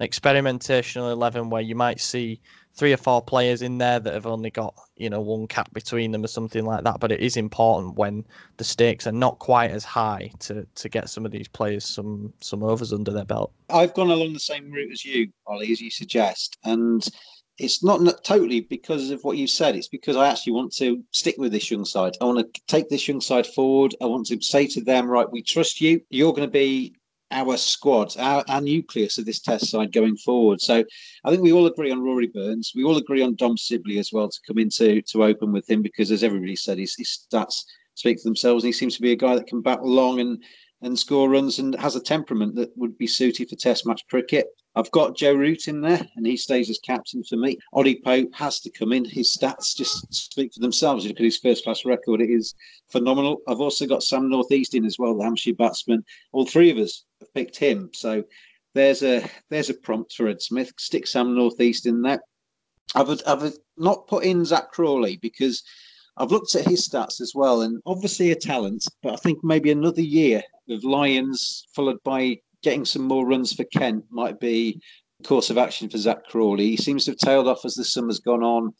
[0.00, 2.40] experimentational eleven where you might see
[2.76, 6.12] three or four players in there that have only got you know one cap between
[6.12, 7.00] them or something like that.
[7.00, 8.24] But it is important when
[8.58, 12.32] the stakes are not quite as high to to get some of these players some
[12.40, 13.52] some overs under their belt.
[13.70, 17.06] I've gone along the same route as you, Ollie, as you suggest, and
[17.58, 19.76] it's not, totally because of what you said.
[19.76, 22.12] It's because I actually want to stick with this young side.
[22.20, 23.94] I want to take this young side forward.
[24.02, 26.02] I want to say to them, right, we trust you.
[26.10, 26.94] You're going to be
[27.30, 30.60] our squad, our, our nucleus of this test side going forward.
[30.60, 30.84] So
[31.24, 32.72] I think we all agree on Rory Burns.
[32.74, 35.82] We all agree on Dom Sibley as well to come into to open with him
[35.82, 38.62] because, as everybody said, his, his stats speak for themselves.
[38.62, 40.42] And he seems to be a guy that can bat long and
[40.82, 44.46] and score runs and has a temperament that would be suited for Test match cricket.
[44.74, 47.56] I've got Joe Root in there, and he stays as captain for me.
[47.72, 49.06] Ollie Pope has to come in.
[49.06, 51.02] His stats just speak for themselves.
[51.02, 52.54] You look at his first class record, it is
[52.88, 53.38] phenomenal.
[53.48, 56.04] I've also got Sam Northeast in as well, the Hampshire batsman.
[56.32, 57.90] All three of us picked him.
[57.92, 58.24] So
[58.74, 60.72] there's a there's a prompt for Ed Smith.
[60.78, 62.20] Stick Sam Northeast in there.
[62.94, 65.62] I've, I've not put in Zak Crawley because
[66.16, 69.70] I've looked at his stats as well, and obviously a talent, but I think maybe
[69.70, 74.80] another year of Lions followed by getting some more runs for Kent might be
[75.24, 76.70] course of action for Zak Crawley.
[76.70, 78.72] He seems to have tailed off as the summer's gone on,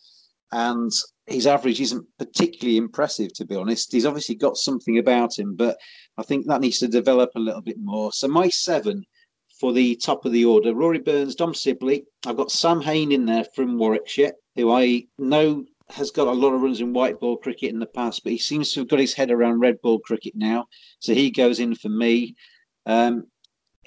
[0.52, 0.92] and
[1.26, 3.92] his average isn't particularly impressive, to be honest.
[3.92, 5.76] He's obviously got something about him, but
[6.18, 8.12] I think that needs to develop a little bit more.
[8.12, 9.04] So my seven
[9.58, 12.04] for the top of the order: Rory Burns, Dom Sibley.
[12.26, 16.52] I've got Sam Hain in there from Warwickshire, who I know has got a lot
[16.52, 18.98] of runs in white ball cricket in the past, but he seems to have got
[18.98, 20.66] his head around red ball cricket now.
[21.00, 22.34] So he goes in for me.
[22.86, 23.26] Um,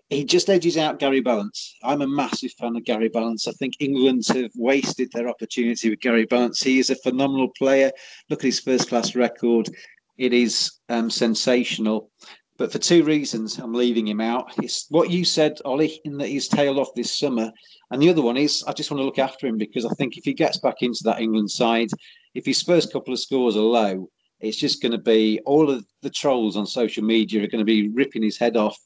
[0.09, 1.73] he just edges out Gary Ballance.
[1.83, 3.47] I'm a massive fan of Gary Ballance.
[3.47, 6.63] I think England have wasted their opportunity with Gary Ballance.
[6.63, 7.91] He is a phenomenal player.
[8.29, 9.69] Look at his first class record.
[10.17, 12.09] It is um, sensational.
[12.57, 14.51] But for two reasons, I'm leaving him out.
[14.61, 17.51] It's what you said, Ollie, in that he's tailed off this summer.
[17.91, 20.17] And the other one is I just want to look after him because I think
[20.17, 21.89] if he gets back into that England side,
[22.33, 24.09] if his first couple of scores are low,
[24.41, 27.65] it's just going to be all of the trolls on social media are going to
[27.65, 28.77] be ripping his head off.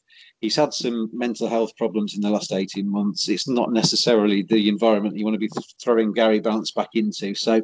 [0.44, 3.30] He's had some mental health problems in the last 18 months.
[3.30, 5.48] It's not necessarily the environment you want to be
[5.80, 7.34] throwing Gary Ballance back into.
[7.34, 7.62] So,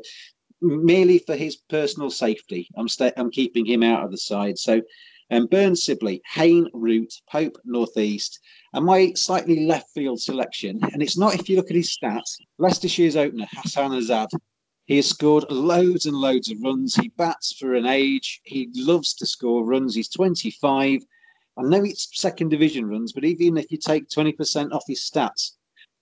[0.63, 2.87] merely for his personal safety, I'm,
[3.19, 4.57] I'm keeping him out of the side.
[4.57, 4.81] So,
[5.31, 8.41] um, Burns Sibley, Hain Root, Pope Northeast,
[8.73, 10.81] and my slightly left field selection.
[10.95, 14.29] And it's not if you look at his stats, Leicestershire's opener, Hassan Azad.
[14.87, 16.95] He has scored loads and loads of runs.
[16.95, 18.41] He bats for an age.
[18.45, 19.95] He loves to score runs.
[19.95, 21.03] He's 25.
[21.61, 25.53] I know it's second division runs, but even if you take 20% off his stats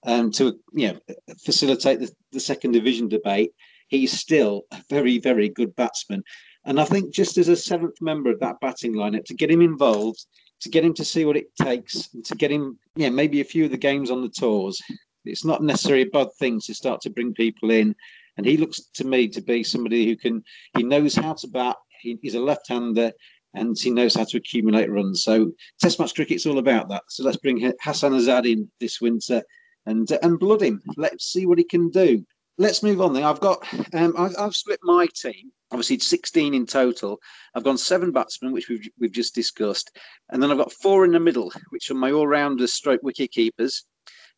[0.05, 0.99] um, to you know
[1.43, 3.51] facilitate the, the second division debate,
[3.89, 6.23] he's still a very, very good batsman.
[6.65, 9.61] And I think just as a seventh member of that batting lineup, to get him
[9.61, 10.25] involved,
[10.61, 13.45] to get him to see what it takes, and to get him, yeah, maybe a
[13.45, 14.81] few of the games on the tours,
[15.25, 17.95] It's not necessarily a bad thing to start to bring people in.
[18.37, 20.43] And he looks to me to be somebody who can,
[20.77, 21.75] he knows how to bat.
[22.01, 23.11] He, he's a left hander
[23.53, 25.23] and he knows how to accumulate runs.
[25.23, 27.03] So Test match cricket's all about that.
[27.09, 29.43] So let's bring Hassan Azad in this winter
[29.85, 30.81] and and blood him.
[30.97, 32.25] Let's see what he can do.
[32.57, 33.23] Let's move on then.
[33.23, 35.51] I've got um, I've, I've split my team.
[35.71, 37.19] Obviously, it's 16 in total.
[37.53, 39.97] I've gone seven batsmen, which we've we've just discussed,
[40.29, 43.85] and then I've got four in the middle, which are my all-rounders, stroke wicket keepers,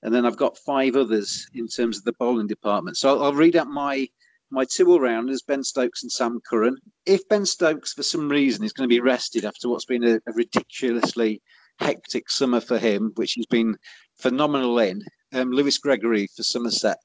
[0.04, 2.98] and then I've got five others in terms of the bowling department.
[2.98, 4.08] So I'll, I'll read out my
[4.52, 6.78] my two all-rounders, Ben Stokes and Sam Curran.
[7.06, 10.16] If Ben Stokes, for some reason, is going to be rested after what's been a,
[10.16, 11.42] a ridiculously
[11.80, 13.78] hectic summer for him, which he's been
[14.18, 15.02] phenomenal in,
[15.34, 16.98] um, Lewis Gregory for Somerset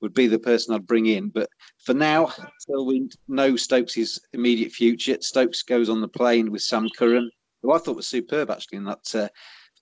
[0.00, 1.28] would be the person I'd bring in.
[1.28, 1.48] But
[1.84, 6.88] for now, until we know Stokes' immediate future, Stokes goes on the plane with Sam
[6.96, 7.30] Curran,
[7.62, 9.28] who I thought was superb actually in that uh,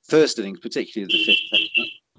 [0.08, 1.61] first innings, particularly the fifth.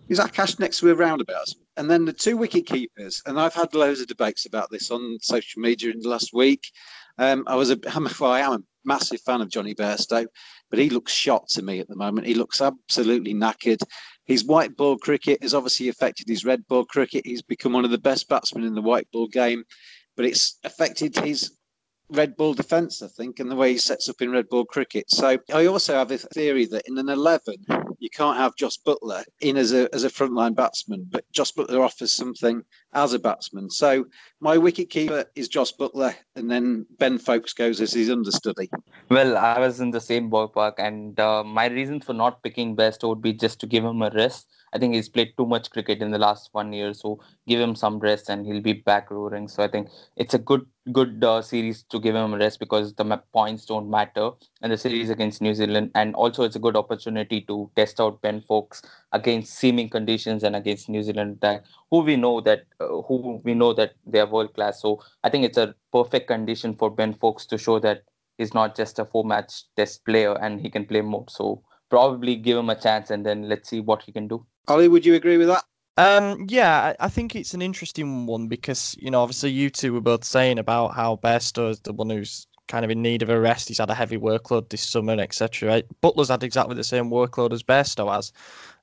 [0.09, 1.47] Is Akash next to a roundabout?
[1.77, 5.17] And then the two wicket keepers, and I've had loads of debates about this on
[5.21, 6.69] social media in the last week.
[7.17, 7.79] Um, I was a,
[8.19, 10.25] well, I am a massive fan of Jonny Bairstow,
[10.69, 12.27] but he looks shot to me at the moment.
[12.27, 13.81] He looks absolutely knackered.
[14.25, 17.25] His white ball cricket has obviously affected his red ball cricket.
[17.25, 19.63] He's become one of the best batsmen in the white ball game,
[20.15, 21.51] but it's affected his
[22.09, 25.09] red ball defence, I think, and the way he sets up in red ball cricket.
[25.09, 27.55] So I also have a theory that in an 11,
[28.03, 31.79] you can't have Jos Buttler in as a as a frontline batsman, but Jos Buttler
[31.79, 32.61] offers something
[32.93, 33.69] as a batsman.
[33.69, 34.05] So
[34.41, 38.69] my wicket keeper is Jos Buttler, and then Ben Foakes goes as his understudy.
[39.09, 43.03] Well, I was in the same ballpark, and uh, my reason for not picking Best
[43.05, 46.01] would be just to give him a rest I think he's played too much cricket
[46.01, 49.47] in the last one year, so give him some rest and he'll be back roaring.
[49.47, 53.05] So I think it's a good good uh, series to give him rest because the
[53.31, 57.41] points don't matter and the series against New Zealand, and also it's a good opportunity
[57.41, 62.15] to test out Ben Foakes against seaming conditions and against New Zealand that who we
[62.15, 64.81] know that uh, who we know that they are world class.
[64.81, 68.03] So I think it's a perfect condition for Ben Foakes to show that
[68.37, 71.25] he's not just a four match test player and he can play more.
[71.29, 71.63] So
[71.93, 74.43] probably give him a chance and then let's see what he can do.
[74.67, 75.63] Ollie, would you agree with that?
[75.95, 80.01] Um, yeah, I think it's an interesting one because you know obviously you two were
[80.01, 83.39] both saying about how Bairstow is the one who's kind of in need of a
[83.39, 83.67] rest.
[83.67, 85.69] He's had a heavy workload this summer, etc.
[85.69, 85.85] Right?
[86.01, 88.31] Buttler's had exactly the same workload as Bairstow has.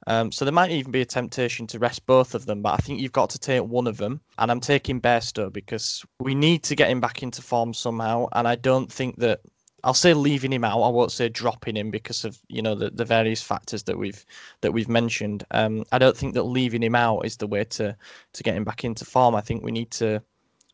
[0.07, 2.77] Um, so there might even be a temptation to rest both of them, but I
[2.77, 4.21] think you've got to take one of them.
[4.39, 8.29] And I'm taking Bairstow because we need to get him back into form somehow.
[8.31, 9.41] And I don't think that
[9.85, 10.83] I'll say leaving him out.
[10.83, 14.25] I won't say dropping him because of you know the, the various factors that we've
[14.61, 15.45] that we've mentioned.
[15.51, 17.97] Um, I don't think that leaving him out is the way to
[18.33, 19.35] to get him back into form.
[19.35, 20.23] I think we need to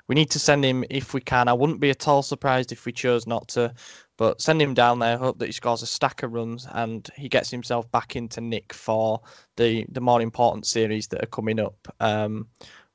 [0.09, 1.49] we need to send him if we can.
[1.49, 3.75] I wouldn't be at all surprised if we chose not to,
[4.17, 5.17] but send him down there.
[5.19, 8.73] Hope that he scores a stack of runs and he gets himself back into nick
[8.73, 9.21] for
[9.57, 11.89] the the more important series that are coming up.
[12.01, 12.49] Um,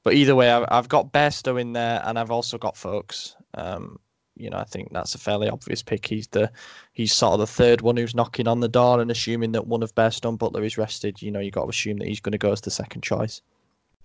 [0.03, 3.35] but either way, I've, I've got Bairstow in there, and I've also got Foakes.
[3.53, 3.99] Um,
[4.35, 6.05] you know, I think that's a fairly obvious pick.
[6.05, 6.51] He's the
[6.93, 9.83] he's sort of the third one who's knocking on the door, and assuming that one
[9.83, 12.31] of Bairstow and Buttler is rested, you know, you got to assume that he's going
[12.31, 13.41] to go as the second choice.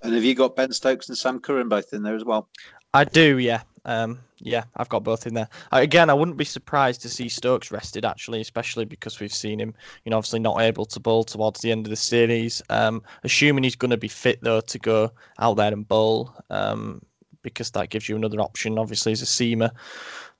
[0.03, 2.49] And have you got Ben Stokes and Sam Curran both in there as well?
[2.93, 3.63] I do, yeah.
[3.85, 5.49] Um, yeah, I've got both in there.
[5.71, 9.75] Again, I wouldn't be surprised to see Stokes rested actually, especially because we've seen him,
[10.05, 12.63] you know, obviously not able to bowl towards the end of the series.
[12.69, 17.01] Um, assuming he's going to be fit though to go out there and bowl, um,
[17.47, 19.71] because that gives you another option, obviously, as a seamer.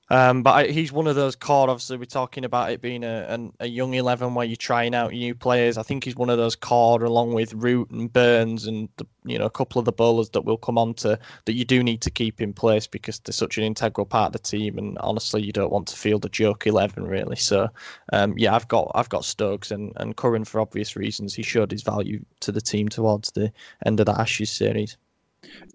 [0.09, 1.69] Um, but I, he's one of those core.
[1.69, 5.11] Obviously, we're talking about it being a, a, a, young eleven where you're trying out
[5.11, 5.77] new players.
[5.77, 9.37] I think he's one of those core, along with Root and Burns, and the, you
[9.37, 12.01] know a couple of the bowlers that will come on to that you do need
[12.01, 14.77] to keep in place because they're such an integral part of the team.
[14.77, 17.35] And honestly, you don't want to field a joke eleven really.
[17.35, 17.67] So
[18.13, 21.33] um, yeah, I've got I've got Stokes and and Curran for obvious reasons.
[21.33, 23.51] He showed his value to the team towards the
[23.85, 24.95] end of the Ashes series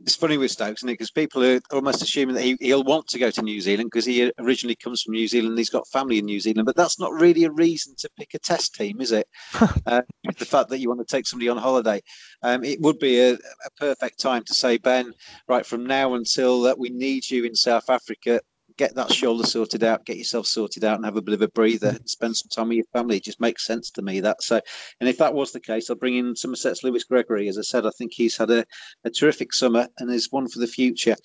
[0.00, 0.92] it's funny with Stokes, isn't it?
[0.94, 4.04] Because people are almost assuming that he, he'll want to go to New Zealand because
[4.04, 5.56] he originally comes from New Zealand.
[5.56, 8.38] He's got family in New Zealand, but that's not really a reason to pick a
[8.38, 9.28] test team, is it?
[9.86, 10.02] uh,
[10.38, 12.00] the fact that you want to take somebody on holiday,
[12.42, 15.12] um, it would be a, a, perfect time to say, Ben,
[15.48, 18.40] right from now until that we need you in South Africa
[18.76, 21.48] get that shoulder sorted out, get yourself sorted out, and have a bit of a
[21.48, 23.16] breather and spend some time with your family.
[23.16, 24.42] It just makes sense to me that.
[24.42, 24.60] So,
[25.00, 27.48] and if that was the case, I'll bring in Somerset's Lewis Gregory.
[27.48, 28.64] As I said, I think he's had a,
[29.04, 31.16] a terrific summer and is one for the future.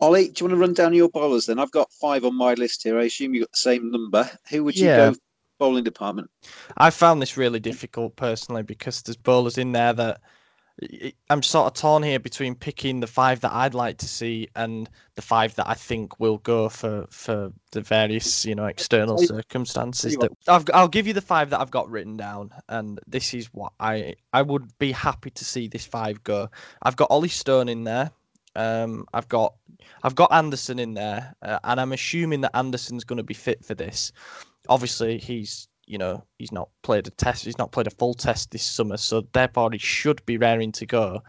[0.00, 1.60] Ollie, do you want to run down your bowlers then?
[1.60, 2.98] I've got five on my list here.
[2.98, 4.28] I assume you've got the same number.
[4.50, 5.10] Who would you yeah.
[5.10, 5.16] go
[5.60, 6.28] bowling department?
[6.76, 10.20] I found this really difficult personally because there's bowlers in there that
[11.28, 14.88] I'm sort of torn here between picking the five that I'd like to see and
[15.14, 20.16] the five that I think will go for for the various you know external circumstances.
[20.16, 23.46] That I've, I'll give you the five that I've got written down, and this is
[23.52, 26.48] what I I would be happy to see this five go.
[26.82, 28.10] I've got Ollie Stone in there.
[28.56, 29.54] Um, I've got
[30.02, 33.64] I've got Anderson in there, uh, and I'm assuming that Anderson's going to be fit
[33.64, 34.12] for this.
[34.68, 38.50] Obviously, he's you know he's not played a test, he's not played a full test
[38.50, 41.22] this summer, so therefore he should be raring to go.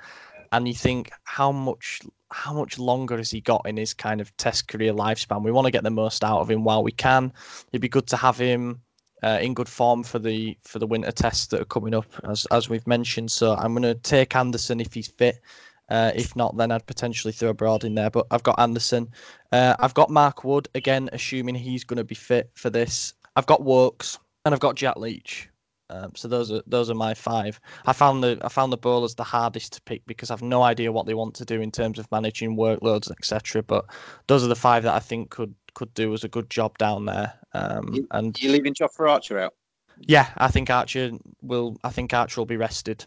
[0.53, 2.01] And you think how much
[2.31, 5.43] how much longer has he got in his kind of test career lifespan?
[5.43, 7.33] We want to get the most out of him while we can.
[7.71, 8.81] It'd be good to have him
[9.21, 12.45] uh, in good form for the for the winter tests that are coming up, as
[12.51, 13.31] as we've mentioned.
[13.31, 15.41] So I'm going to take Anderson if he's fit.
[15.89, 18.09] Uh, if not, then I'd potentially throw Broad in there.
[18.09, 19.09] But I've got Anderson.
[19.51, 23.13] Uh, I've got Mark Wood again, assuming he's going to be fit for this.
[23.35, 25.49] I've got Woakes and I've got Jack Leach.
[25.89, 27.59] Um, so those are those are my five.
[27.85, 30.91] I found the I found the bowlers the hardest to pick because I've no idea
[30.91, 33.61] what they want to do in terms of managing workloads, etc.
[33.61, 33.85] But
[34.27, 37.05] those are the five that I think could could do as a good job down
[37.05, 37.33] there.
[37.53, 39.53] Um, you, and you leaving Jofra Archer out?
[39.99, 41.77] Yeah, I think Archer will.
[41.83, 43.05] I think Archer will be rested.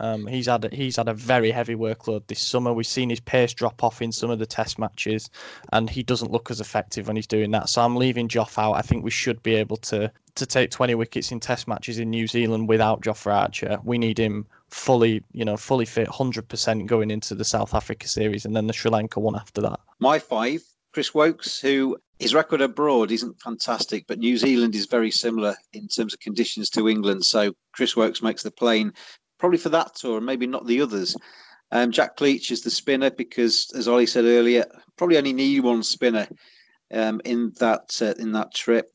[0.00, 2.72] Um, he's had a, he's had a very heavy workload this summer.
[2.72, 5.30] We've seen his pace drop off in some of the test matches,
[5.72, 7.68] and he doesn't look as effective when he's doing that.
[7.68, 8.72] So I'm leaving Joff out.
[8.72, 12.10] I think we should be able to to take 20 wickets in test matches in
[12.10, 13.78] New Zealand without Jofra Archer.
[13.84, 18.44] We need him fully, you know, fully fit, 100% going into the South Africa series,
[18.44, 19.78] and then the Sri Lanka one after that.
[20.00, 20.60] My five,
[20.92, 25.88] Chris Woakes, who his record abroad isn't fantastic, but New Zealand is very similar in
[25.88, 27.24] terms of conditions to England.
[27.24, 28.92] So Chris Woakes makes the plane
[29.44, 31.14] probably for that tour, maybe not the others.
[31.70, 34.64] Um, Jack Leach is the spinner because, as Ollie said earlier,
[34.96, 36.26] probably only need one spinner
[36.94, 38.90] um, in that uh, in that trip.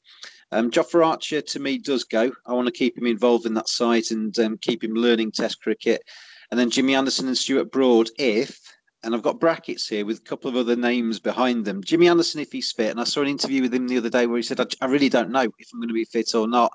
[0.51, 2.31] Um, Jofra Archer to me does go.
[2.47, 5.61] I want to keep him involved in that side and um, keep him learning Test
[5.61, 6.01] cricket.
[6.49, 8.59] And then Jimmy Anderson and Stuart Broad, if
[9.03, 11.83] and I've got brackets here with a couple of other names behind them.
[11.83, 14.25] Jimmy Anderson, if he's fit, and I saw an interview with him the other day
[14.25, 16.47] where he said, "I, I really don't know if I'm going to be fit or
[16.47, 16.73] not.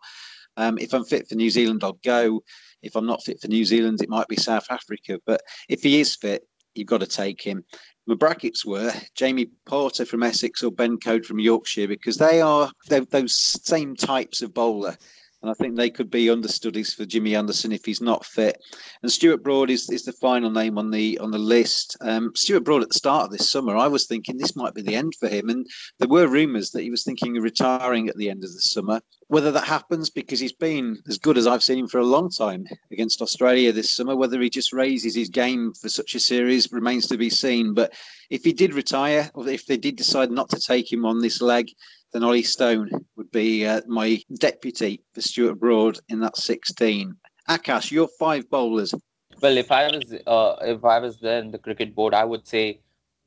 [0.57, 2.45] Um, if I'm fit for New Zealand, I'll go.
[2.85, 5.19] If I'm not fit for New Zealand, it might be South Africa.
[5.27, 7.65] But if he is fit, you've got to take him.
[8.07, 12.71] My brackets were Jamie Porter from Essex or Ben Coad from Yorkshire because they are
[12.89, 14.97] those same types of bowler
[15.45, 18.57] and I think they could be understudies for Jimmy Anderson if he's not fit.
[19.03, 21.99] And Stuart Broad is, is the final name on the on the list.
[22.01, 24.81] Um, Stuart Broad at the start of this summer, I was thinking this might be
[24.81, 25.67] the end for him, and
[25.99, 29.03] there were rumours that he was thinking of retiring at the end of the summer.
[29.27, 32.31] Whether that happens because he's been as good as I've seen him for a long
[32.31, 36.73] time against Australia this summer, whether he just raises his game for such a series
[36.73, 37.75] remains to be seen.
[37.75, 37.93] But
[38.31, 41.43] if he did retire, or if they did decide not to take him on this
[41.43, 41.69] leg,
[42.15, 47.13] then Ollie Stone would be uh, my deputy for Stuart Broad in that 16.
[47.49, 48.95] Akash, your five bowlers.
[49.43, 52.47] Well, if I was uh, if I was there in the cricket board, I would
[52.47, 52.81] say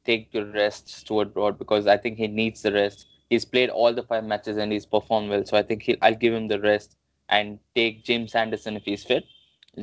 [0.05, 3.07] take your rest, Stuart Broad, because I think he needs the rest.
[3.29, 6.33] He's played all the five matches and he's performed well, so I think I'll give
[6.33, 6.95] him the rest
[7.27, 9.25] and take James Anderson if he's fit,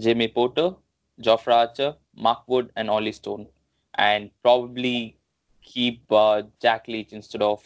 [0.01, 0.71] Jimmy Porter,
[1.21, 3.49] Jofra Archer, Mark Wood, and Ollie Stone,
[3.97, 5.19] and probably
[5.61, 7.63] keep uh, Jack Leach instead of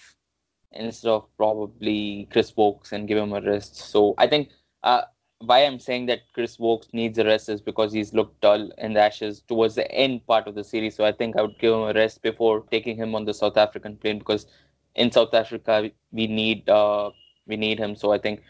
[0.73, 3.77] instead of probably Chris Woakes and give him a rest.
[3.77, 4.51] So I think
[4.83, 5.03] uh,
[5.41, 8.95] why I'm saying that Chris Woakes needs a rest is because he's looked dull in
[8.95, 10.97] the Ashes towards the end part of the series.
[10.97, 13.57] So I think I would give him a rest before taking him on the South
[13.57, 14.47] African plane because
[14.95, 17.11] in South Africa we need uh,
[17.47, 17.97] we need him.
[17.97, 18.43] So I think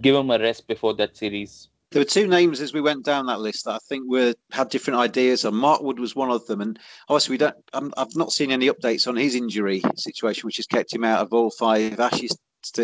[0.00, 1.68] give him a rest before that series.
[1.92, 4.70] There were two names as we went down that list that I think were had
[4.70, 5.44] different ideas.
[5.44, 6.62] And Mark Wood was one of them.
[6.62, 6.78] And
[7.10, 7.56] obviously, we don't.
[7.74, 11.20] i have not seen any updates on his injury situation, which has kept him out
[11.20, 12.34] of all five Ashes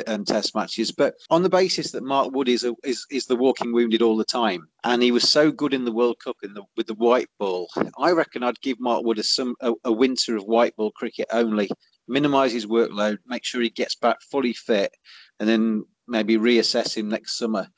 [0.06, 0.92] and Test matches.
[0.92, 4.18] But on the basis that Mark Wood is a, is is the walking wounded all
[4.18, 6.94] the time, and he was so good in the World Cup in the, with the
[6.94, 10.76] white ball, I reckon I'd give Mark Wood a some a, a winter of white
[10.76, 11.70] ball cricket only.
[12.08, 14.92] Minimise his workload, make sure he gets back fully fit,
[15.40, 17.68] and then maybe reassess him next summer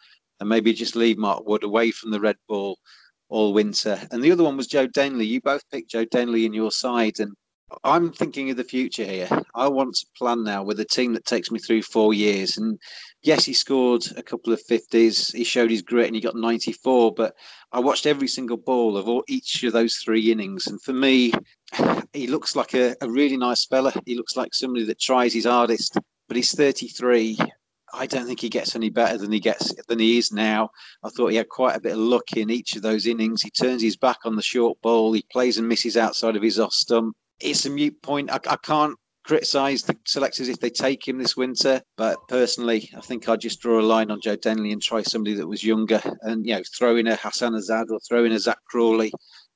[0.41, 2.79] and maybe just leave Mark Wood away from the red ball
[3.29, 4.01] all winter.
[4.11, 5.27] And the other one was Joe Denly.
[5.27, 7.33] You both picked Joe Denly in your side, and
[7.85, 9.29] I'm thinking of the future here.
[9.55, 12.59] I want to plan now with a team that takes me through four years.
[12.59, 12.79] And
[13.23, 15.35] yes, he scored a couple of 50s.
[15.35, 17.15] He showed his grit and he got 94.
[17.15, 17.35] But
[17.73, 20.67] I watched every single ball of all, each of those three innings.
[20.67, 21.33] And for me,
[22.13, 23.93] he looks like a, a really nice fella.
[24.05, 25.97] He looks like somebody that tries his hardest.
[26.27, 27.39] But he's 33
[27.93, 30.71] I don't think he gets any better than he gets than he is now.
[31.03, 33.43] I thought he had quite a bit of luck in each of those innings.
[33.43, 35.13] He turns his back on the short ball.
[35.13, 37.17] He plays and misses outside of his off stump.
[37.41, 38.31] It's a mute point.
[38.31, 43.01] I, I can't criticise the selectors if they take him this winter, but personally, I
[43.01, 46.01] think I'd just draw a line on Joe Denly and try somebody that was younger
[46.23, 49.13] and you know throw in a Hassan Azad or throw in a Zak Crawley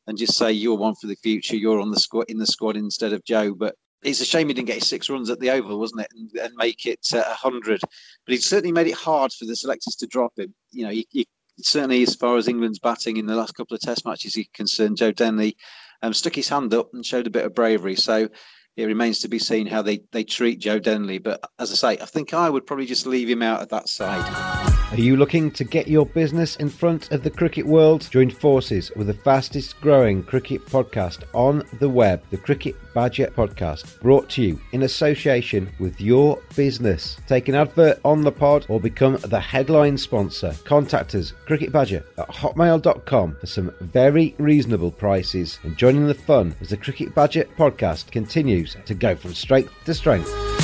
[0.06, 1.56] and just say you're one for the future.
[1.56, 3.54] You're on the squad in the squad instead of Joe.
[3.54, 3.74] But
[4.04, 6.30] it's a shame he didn't get his six runs at the Oval, wasn't it, and,
[6.34, 7.80] and make it uh, a uh, hundred.
[7.80, 10.54] But he certainly made it hard for the selectors to drop him.
[10.70, 11.24] You know, you, you,
[11.58, 14.98] certainly as far as England's batting in the last couple of Test matches is concerned,
[14.98, 15.54] Joe Denly
[16.02, 17.96] um, stuck his hand up and showed a bit of bravery.
[17.96, 18.28] So
[18.76, 21.22] it remains to be seen how they, they treat Joe Denly.
[21.22, 23.88] But as I say, I think I would probably just leave him out of that
[23.88, 24.73] side.
[24.94, 28.08] Are you looking to get your business in front of the cricket world?
[28.12, 34.00] Join forces with the fastest growing cricket podcast on the web, the Cricket Badger Podcast,
[34.00, 37.16] brought to you in association with your business.
[37.26, 40.54] Take an advert on the pod or become the headline sponsor.
[40.62, 46.54] Contact us, Cricket Badger at hotmail.com for some very reasonable prices and joining the fun
[46.60, 50.63] as the Cricket Badger Podcast continues to go from strength to strength.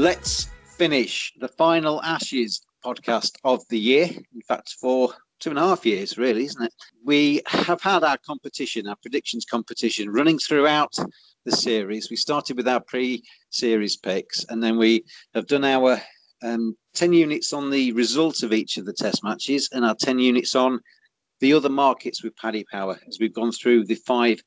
[0.00, 0.48] Let's
[0.78, 4.06] finish the final Ashes podcast of the year.
[4.34, 6.72] In fact, for two and a half years, really, isn't it?
[7.04, 10.96] We have had our competition, our predictions competition, running throughout
[11.44, 12.08] the series.
[12.08, 16.00] We started with our pre series picks, and then we have done our
[16.42, 20.18] um, 10 units on the result of each of the test matches and our 10
[20.18, 20.80] units on
[21.40, 24.42] the other markets with Paddy Power as we've gone through the five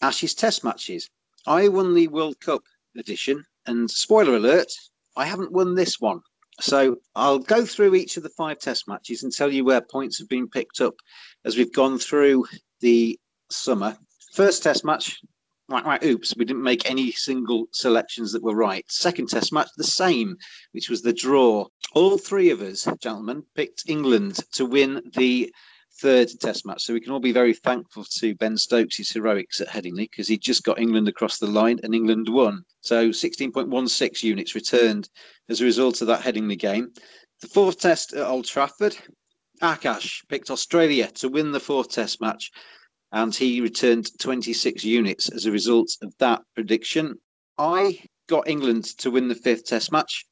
[0.00, 1.10] Ashes test matches.
[1.46, 2.62] I won the World Cup
[2.96, 4.70] edition and spoiler alert,
[5.16, 6.20] I haven't won this one.
[6.60, 10.18] So I'll go through each of the five test matches and tell you where points
[10.18, 10.94] have been picked up
[11.44, 12.46] as we've gone through
[12.80, 13.18] the
[13.50, 13.96] summer.
[14.34, 15.20] First test match,
[15.68, 18.84] right, right, oops, we didn't make any single selections that were right.
[18.88, 20.36] Second test match, the same,
[20.72, 21.66] which was the draw.
[21.94, 25.52] All three of us, gentlemen, picked England to win the
[26.00, 26.82] third Test match.
[26.82, 30.38] So we can all be very thankful to Ben Stokes' heroics at Headingley because he
[30.38, 32.64] just got England across the line and England won.
[32.80, 35.08] So 16.16 units returned
[35.48, 36.92] as a result of that Headingley game.
[37.40, 38.96] The fourth Test at Old Trafford,
[39.62, 42.50] Akash picked Australia to win the fourth Test match
[43.12, 47.16] and he returned 26 units as a result of that prediction.
[47.58, 50.24] I got England to win the fifth Test match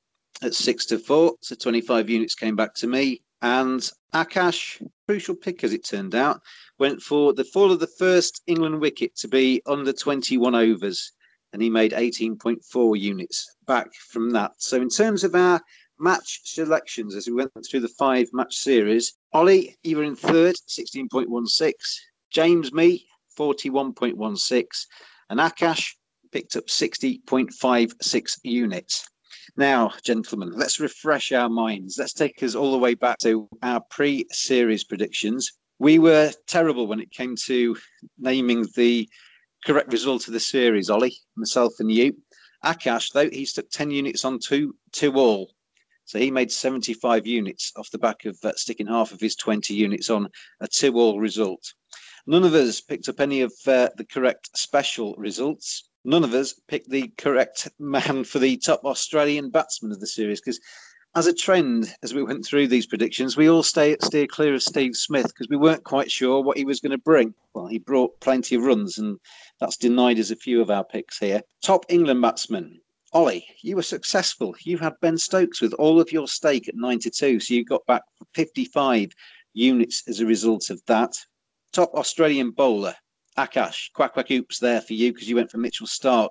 [0.43, 3.21] at six to four, so 25 units came back to me.
[3.41, 6.43] And Akash, crucial pick as it turned out,
[6.79, 11.13] went for the fall of the first England wicket to be under 21 overs,
[11.53, 14.53] and he made 18.4 units back from that.
[14.59, 15.61] So, in terms of our
[15.99, 20.57] match selections as we went through the five match series, Ollie, you were in third,
[20.69, 21.73] 16.16,
[22.31, 23.07] James, me,
[23.39, 24.67] 41.16,
[25.31, 25.95] and Akash
[26.33, 29.09] picked up 60.56 units.
[29.57, 31.99] Now, gentlemen, let's refresh our minds.
[31.99, 35.53] Let's take us all the way back to our pre series predictions.
[35.79, 37.77] We were terrible when it came to
[38.19, 39.09] naming the
[39.65, 42.17] correct result of the series, Ollie, myself, and you.
[42.65, 45.53] Akash, though, he stuck 10 units on two, two all.
[46.05, 49.75] So he made 75 units off the back of uh, sticking half of his 20
[49.75, 50.29] units on
[50.61, 51.75] a two all result.
[52.27, 56.55] None of us picked up any of uh, the correct special results none of us
[56.69, 60.59] picked the correct man for the top Australian batsman of the series because
[61.15, 64.63] as a trend, as we went through these predictions, we all stay steer clear of
[64.63, 67.35] Steve Smith because we weren't quite sure what he was going to bring.
[67.53, 69.19] Well, he brought plenty of runs, and
[69.61, 71.43] that's denied us a few of our picks here.
[71.63, 72.81] Top England batsman.
[73.13, 74.55] Ollie, you were successful.
[74.61, 78.03] You had Ben Stokes with all of your stake at 92, so you got back
[78.35, 79.13] 55
[79.53, 81.17] units as a result of that.
[81.73, 82.95] Top Australian bowler.
[83.39, 86.31] Akash, quack quack oops there for you because you went for Mitchell Starc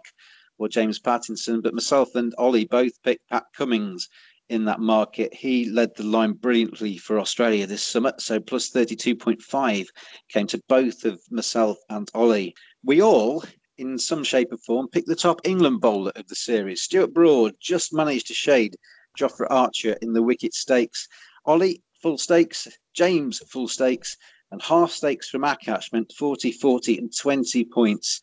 [0.57, 1.63] or James Pattinson.
[1.63, 4.09] But myself and Ollie both picked Pat Cummins
[4.49, 5.33] in that market.
[5.33, 8.11] He led the line brilliantly for Australia this summer.
[8.19, 9.85] So plus 32.5
[10.27, 12.53] came to both of myself and Ollie.
[12.83, 13.41] We all,
[13.77, 16.81] in some shape or form, picked the top England bowler of the series.
[16.81, 18.75] Stuart Broad just managed to shade
[19.17, 21.07] Jofra Archer in the wicket stakes.
[21.45, 22.67] Ollie, full stakes.
[22.93, 24.17] James, full stakes
[24.51, 28.21] and half stakes from Akash meant 40, 40, and 20 points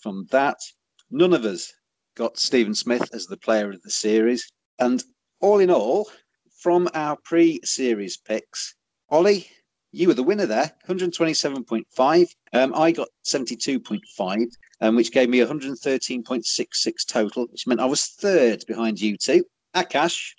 [0.00, 0.58] from that.
[1.10, 1.72] None of us
[2.14, 4.50] got Stephen Smith as the player of the series.
[4.78, 5.02] And
[5.40, 6.08] all in all,
[6.60, 8.74] from our pre series picks,
[9.10, 9.48] Ollie,
[9.92, 12.28] you were the winner there, 127.5.
[12.52, 14.46] Um, I got 72.5,
[14.80, 19.44] um, which gave me 113.66 total, which meant I was third behind you two.
[19.74, 20.32] Akash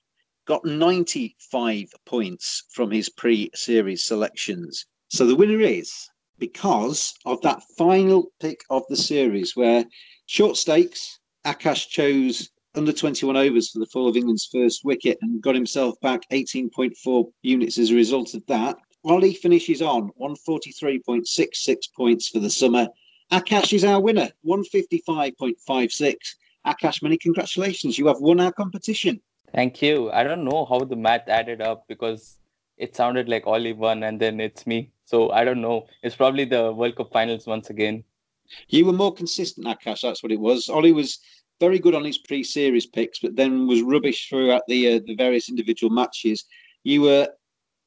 [0.45, 4.85] got 95 points from his pre series selections.
[5.09, 9.85] So the winner is because of that final pick of the series where
[10.25, 15.41] short stakes, Akash chose under 21 overs for the fall of England's first wicket and
[15.41, 18.77] got himself back 18.4 units as a result of that.
[19.05, 22.87] Ollie finishes on 143.66 points for the summer.
[23.31, 26.15] Akash is our winner, 155.56.
[26.67, 27.97] Akash, many congratulations.
[27.97, 29.21] You have won our competition.
[29.53, 30.11] Thank you.
[30.11, 32.37] I don't know how the math added up because
[32.77, 34.91] it sounded like Ollie won and then it's me.
[35.05, 35.87] So I don't know.
[36.03, 38.03] It's probably the World Cup finals once again.
[38.67, 40.01] You were more consistent, Akash.
[40.01, 40.69] That's what it was.
[40.69, 41.19] Ollie was
[41.59, 45.49] very good on his pre-series picks, but then was rubbish throughout the uh, the various
[45.49, 46.45] individual matches.
[46.83, 47.29] You were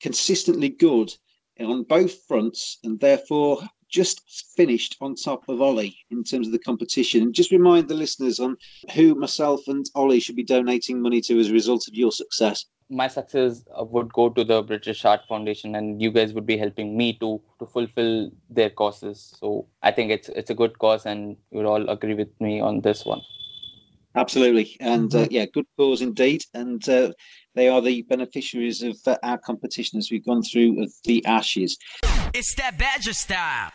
[0.00, 1.12] consistently good
[1.60, 6.58] on both fronts, and therefore just finished on top of Ollie in terms of the
[6.58, 7.32] competition.
[7.32, 8.56] Just remind the listeners on
[8.94, 12.66] who myself and Ollie should be donating money to as a result of your success.
[12.90, 16.56] My success uh, would go to the British Heart Foundation, and you guys would be
[16.56, 19.36] helping me to to fulfill their causes.
[19.38, 22.80] So I think it's it's a good cause, and you'd all agree with me on
[22.80, 23.20] this one.
[24.14, 26.44] Absolutely, and uh, yeah, good cause indeed.
[26.54, 27.12] And uh,
[27.54, 31.76] they are the beneficiaries of uh, our competition as we've gone through of the Ashes.
[32.32, 33.70] It's that Badger style.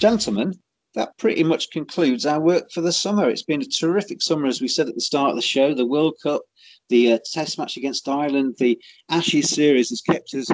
[0.00, 0.54] Gentlemen,
[0.94, 3.28] that pretty much concludes our work for the summer.
[3.28, 5.74] It's been a terrific summer, as we said at the start of the show.
[5.74, 6.42] The World Cup,
[6.88, 8.78] the uh, Test match against Ireland, the
[9.10, 10.48] Ashes series has kept us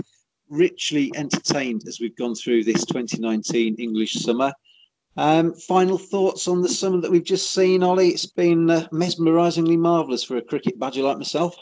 [0.48, 4.52] richly entertained as we've gone through this 2019 English summer.
[5.16, 8.08] Um, final thoughts on the summer that we've just seen, Ollie?
[8.08, 11.54] It's been uh, mesmerisingly marvellous for a cricket badger like myself.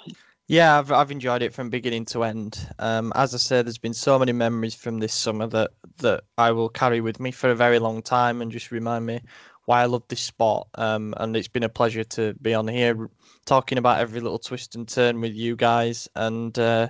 [0.49, 2.59] Yeah, I've I've enjoyed it from beginning to end.
[2.79, 6.53] Um, as I said, there's been so many memories from this summer that that I
[6.53, 9.21] will carry with me for a very long time and just remind me
[9.67, 10.69] why I love this sport.
[10.75, 13.11] Um, and it's been a pleasure to be on here
[13.45, 16.09] talking about every little twist and turn with you guys.
[16.17, 16.89] And uh,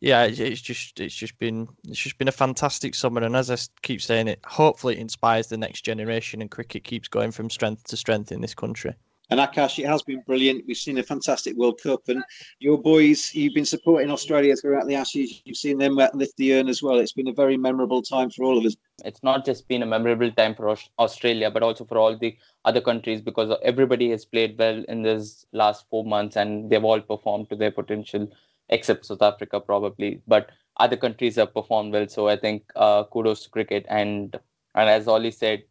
[0.00, 3.22] yeah, it's just it's just been it's just been a fantastic summer.
[3.22, 7.08] And as I keep saying it, hopefully it inspires the next generation and cricket keeps
[7.08, 8.92] going from strength to strength in this country.
[9.28, 10.64] And Akash, it has been brilliant.
[10.68, 12.22] We've seen a fantastic World Cup, and
[12.60, 15.42] your boys, you've been supporting Australia throughout the Ashes.
[15.44, 16.98] You've seen them lift the urn as well.
[16.98, 18.76] It's been a very memorable time for all of us.
[19.04, 22.80] It's not just been a memorable time for Australia, but also for all the other
[22.80, 27.50] countries because everybody has played well in this last four months, and they've all performed
[27.50, 28.30] to their potential,
[28.68, 30.22] except South Africa probably.
[30.28, 33.86] But other countries have performed well, so I think uh, kudos to cricket.
[33.88, 34.38] And
[34.76, 35.64] and as Ollie said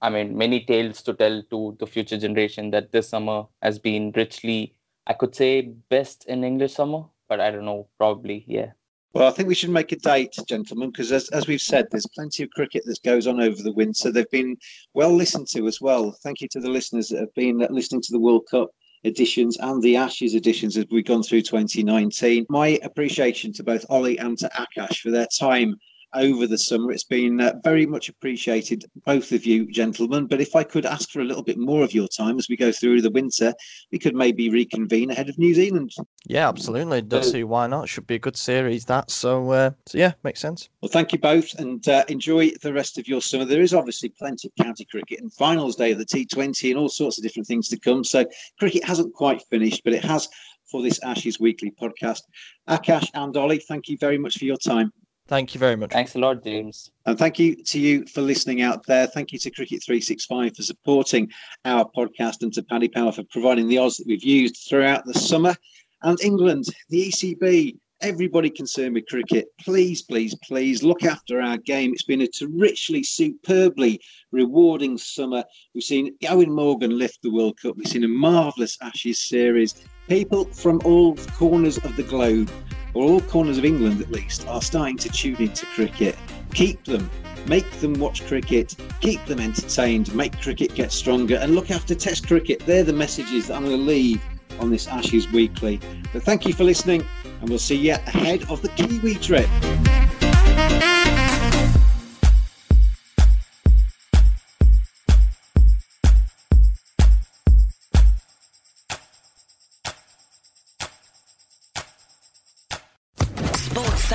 [0.00, 4.12] I mean, many tales to tell to the future generation that this summer has been
[4.16, 4.74] richly,
[5.06, 8.72] I could say, best in English summer, but I don't know, probably, yeah.
[9.14, 12.06] Well, I think we should make a date, gentlemen, because as, as we've said, there's
[12.14, 14.10] plenty of cricket that goes on over the winter.
[14.10, 14.56] They've been
[14.94, 16.16] well listened to as well.
[16.22, 18.70] Thank you to the listeners that have been listening to the World Cup
[19.04, 22.46] editions and the Ashes editions as we've gone through 2019.
[22.48, 25.76] My appreciation to both Ollie and to Akash for their time
[26.14, 26.92] over the summer.
[26.92, 30.26] It's been uh, very much appreciated, both of you gentlemen.
[30.26, 32.56] But if I could ask for a little bit more of your time as we
[32.56, 33.54] go through the winter,
[33.90, 35.92] we could maybe reconvene ahead of New Zealand.
[36.26, 37.02] Yeah, absolutely.
[37.02, 37.88] Don't see why not.
[37.88, 39.10] Should be a good series, that.
[39.10, 40.68] So, uh, so yeah, makes sense.
[40.80, 43.44] Well, thank you both and uh, enjoy the rest of your summer.
[43.44, 46.88] There is obviously plenty of county cricket and finals day of the T20 and all
[46.88, 48.04] sorts of different things to come.
[48.04, 48.26] So,
[48.58, 50.28] cricket hasn't quite finished, but it has
[50.72, 52.22] for this Ashes Weekly podcast.
[52.68, 54.92] Akash and Ollie, thank you very much for your time.
[55.32, 55.92] Thank you very much.
[55.92, 56.90] Thanks a lot, James.
[57.06, 59.06] And thank you to you for listening out there.
[59.06, 61.30] Thank you to Cricket 365 for supporting
[61.64, 65.14] our podcast and to Paddy Power for providing the odds that we've used throughout the
[65.14, 65.56] summer.
[66.02, 71.94] And England, the ECB, everybody concerned with cricket, please, please, please look after our game.
[71.94, 74.02] It's been a richly, superbly
[74.32, 75.44] rewarding summer.
[75.74, 77.78] We've seen Eoin Morgan lift the World Cup.
[77.78, 79.82] We've seen a marvellous Ashes series.
[80.08, 82.50] People from all corners of the globe
[82.94, 86.16] or all corners of England at least, are starting to tune into cricket.
[86.54, 87.10] Keep them,
[87.46, 92.26] make them watch cricket, keep them entertained, make cricket get stronger, and look after Test
[92.26, 92.60] cricket.
[92.66, 94.22] They're the messages that I'm going to leave
[94.60, 95.80] on this Ashes Weekly.
[96.12, 97.06] But thank you for listening,
[97.40, 99.48] and we'll see you ahead of the Kiwi trip.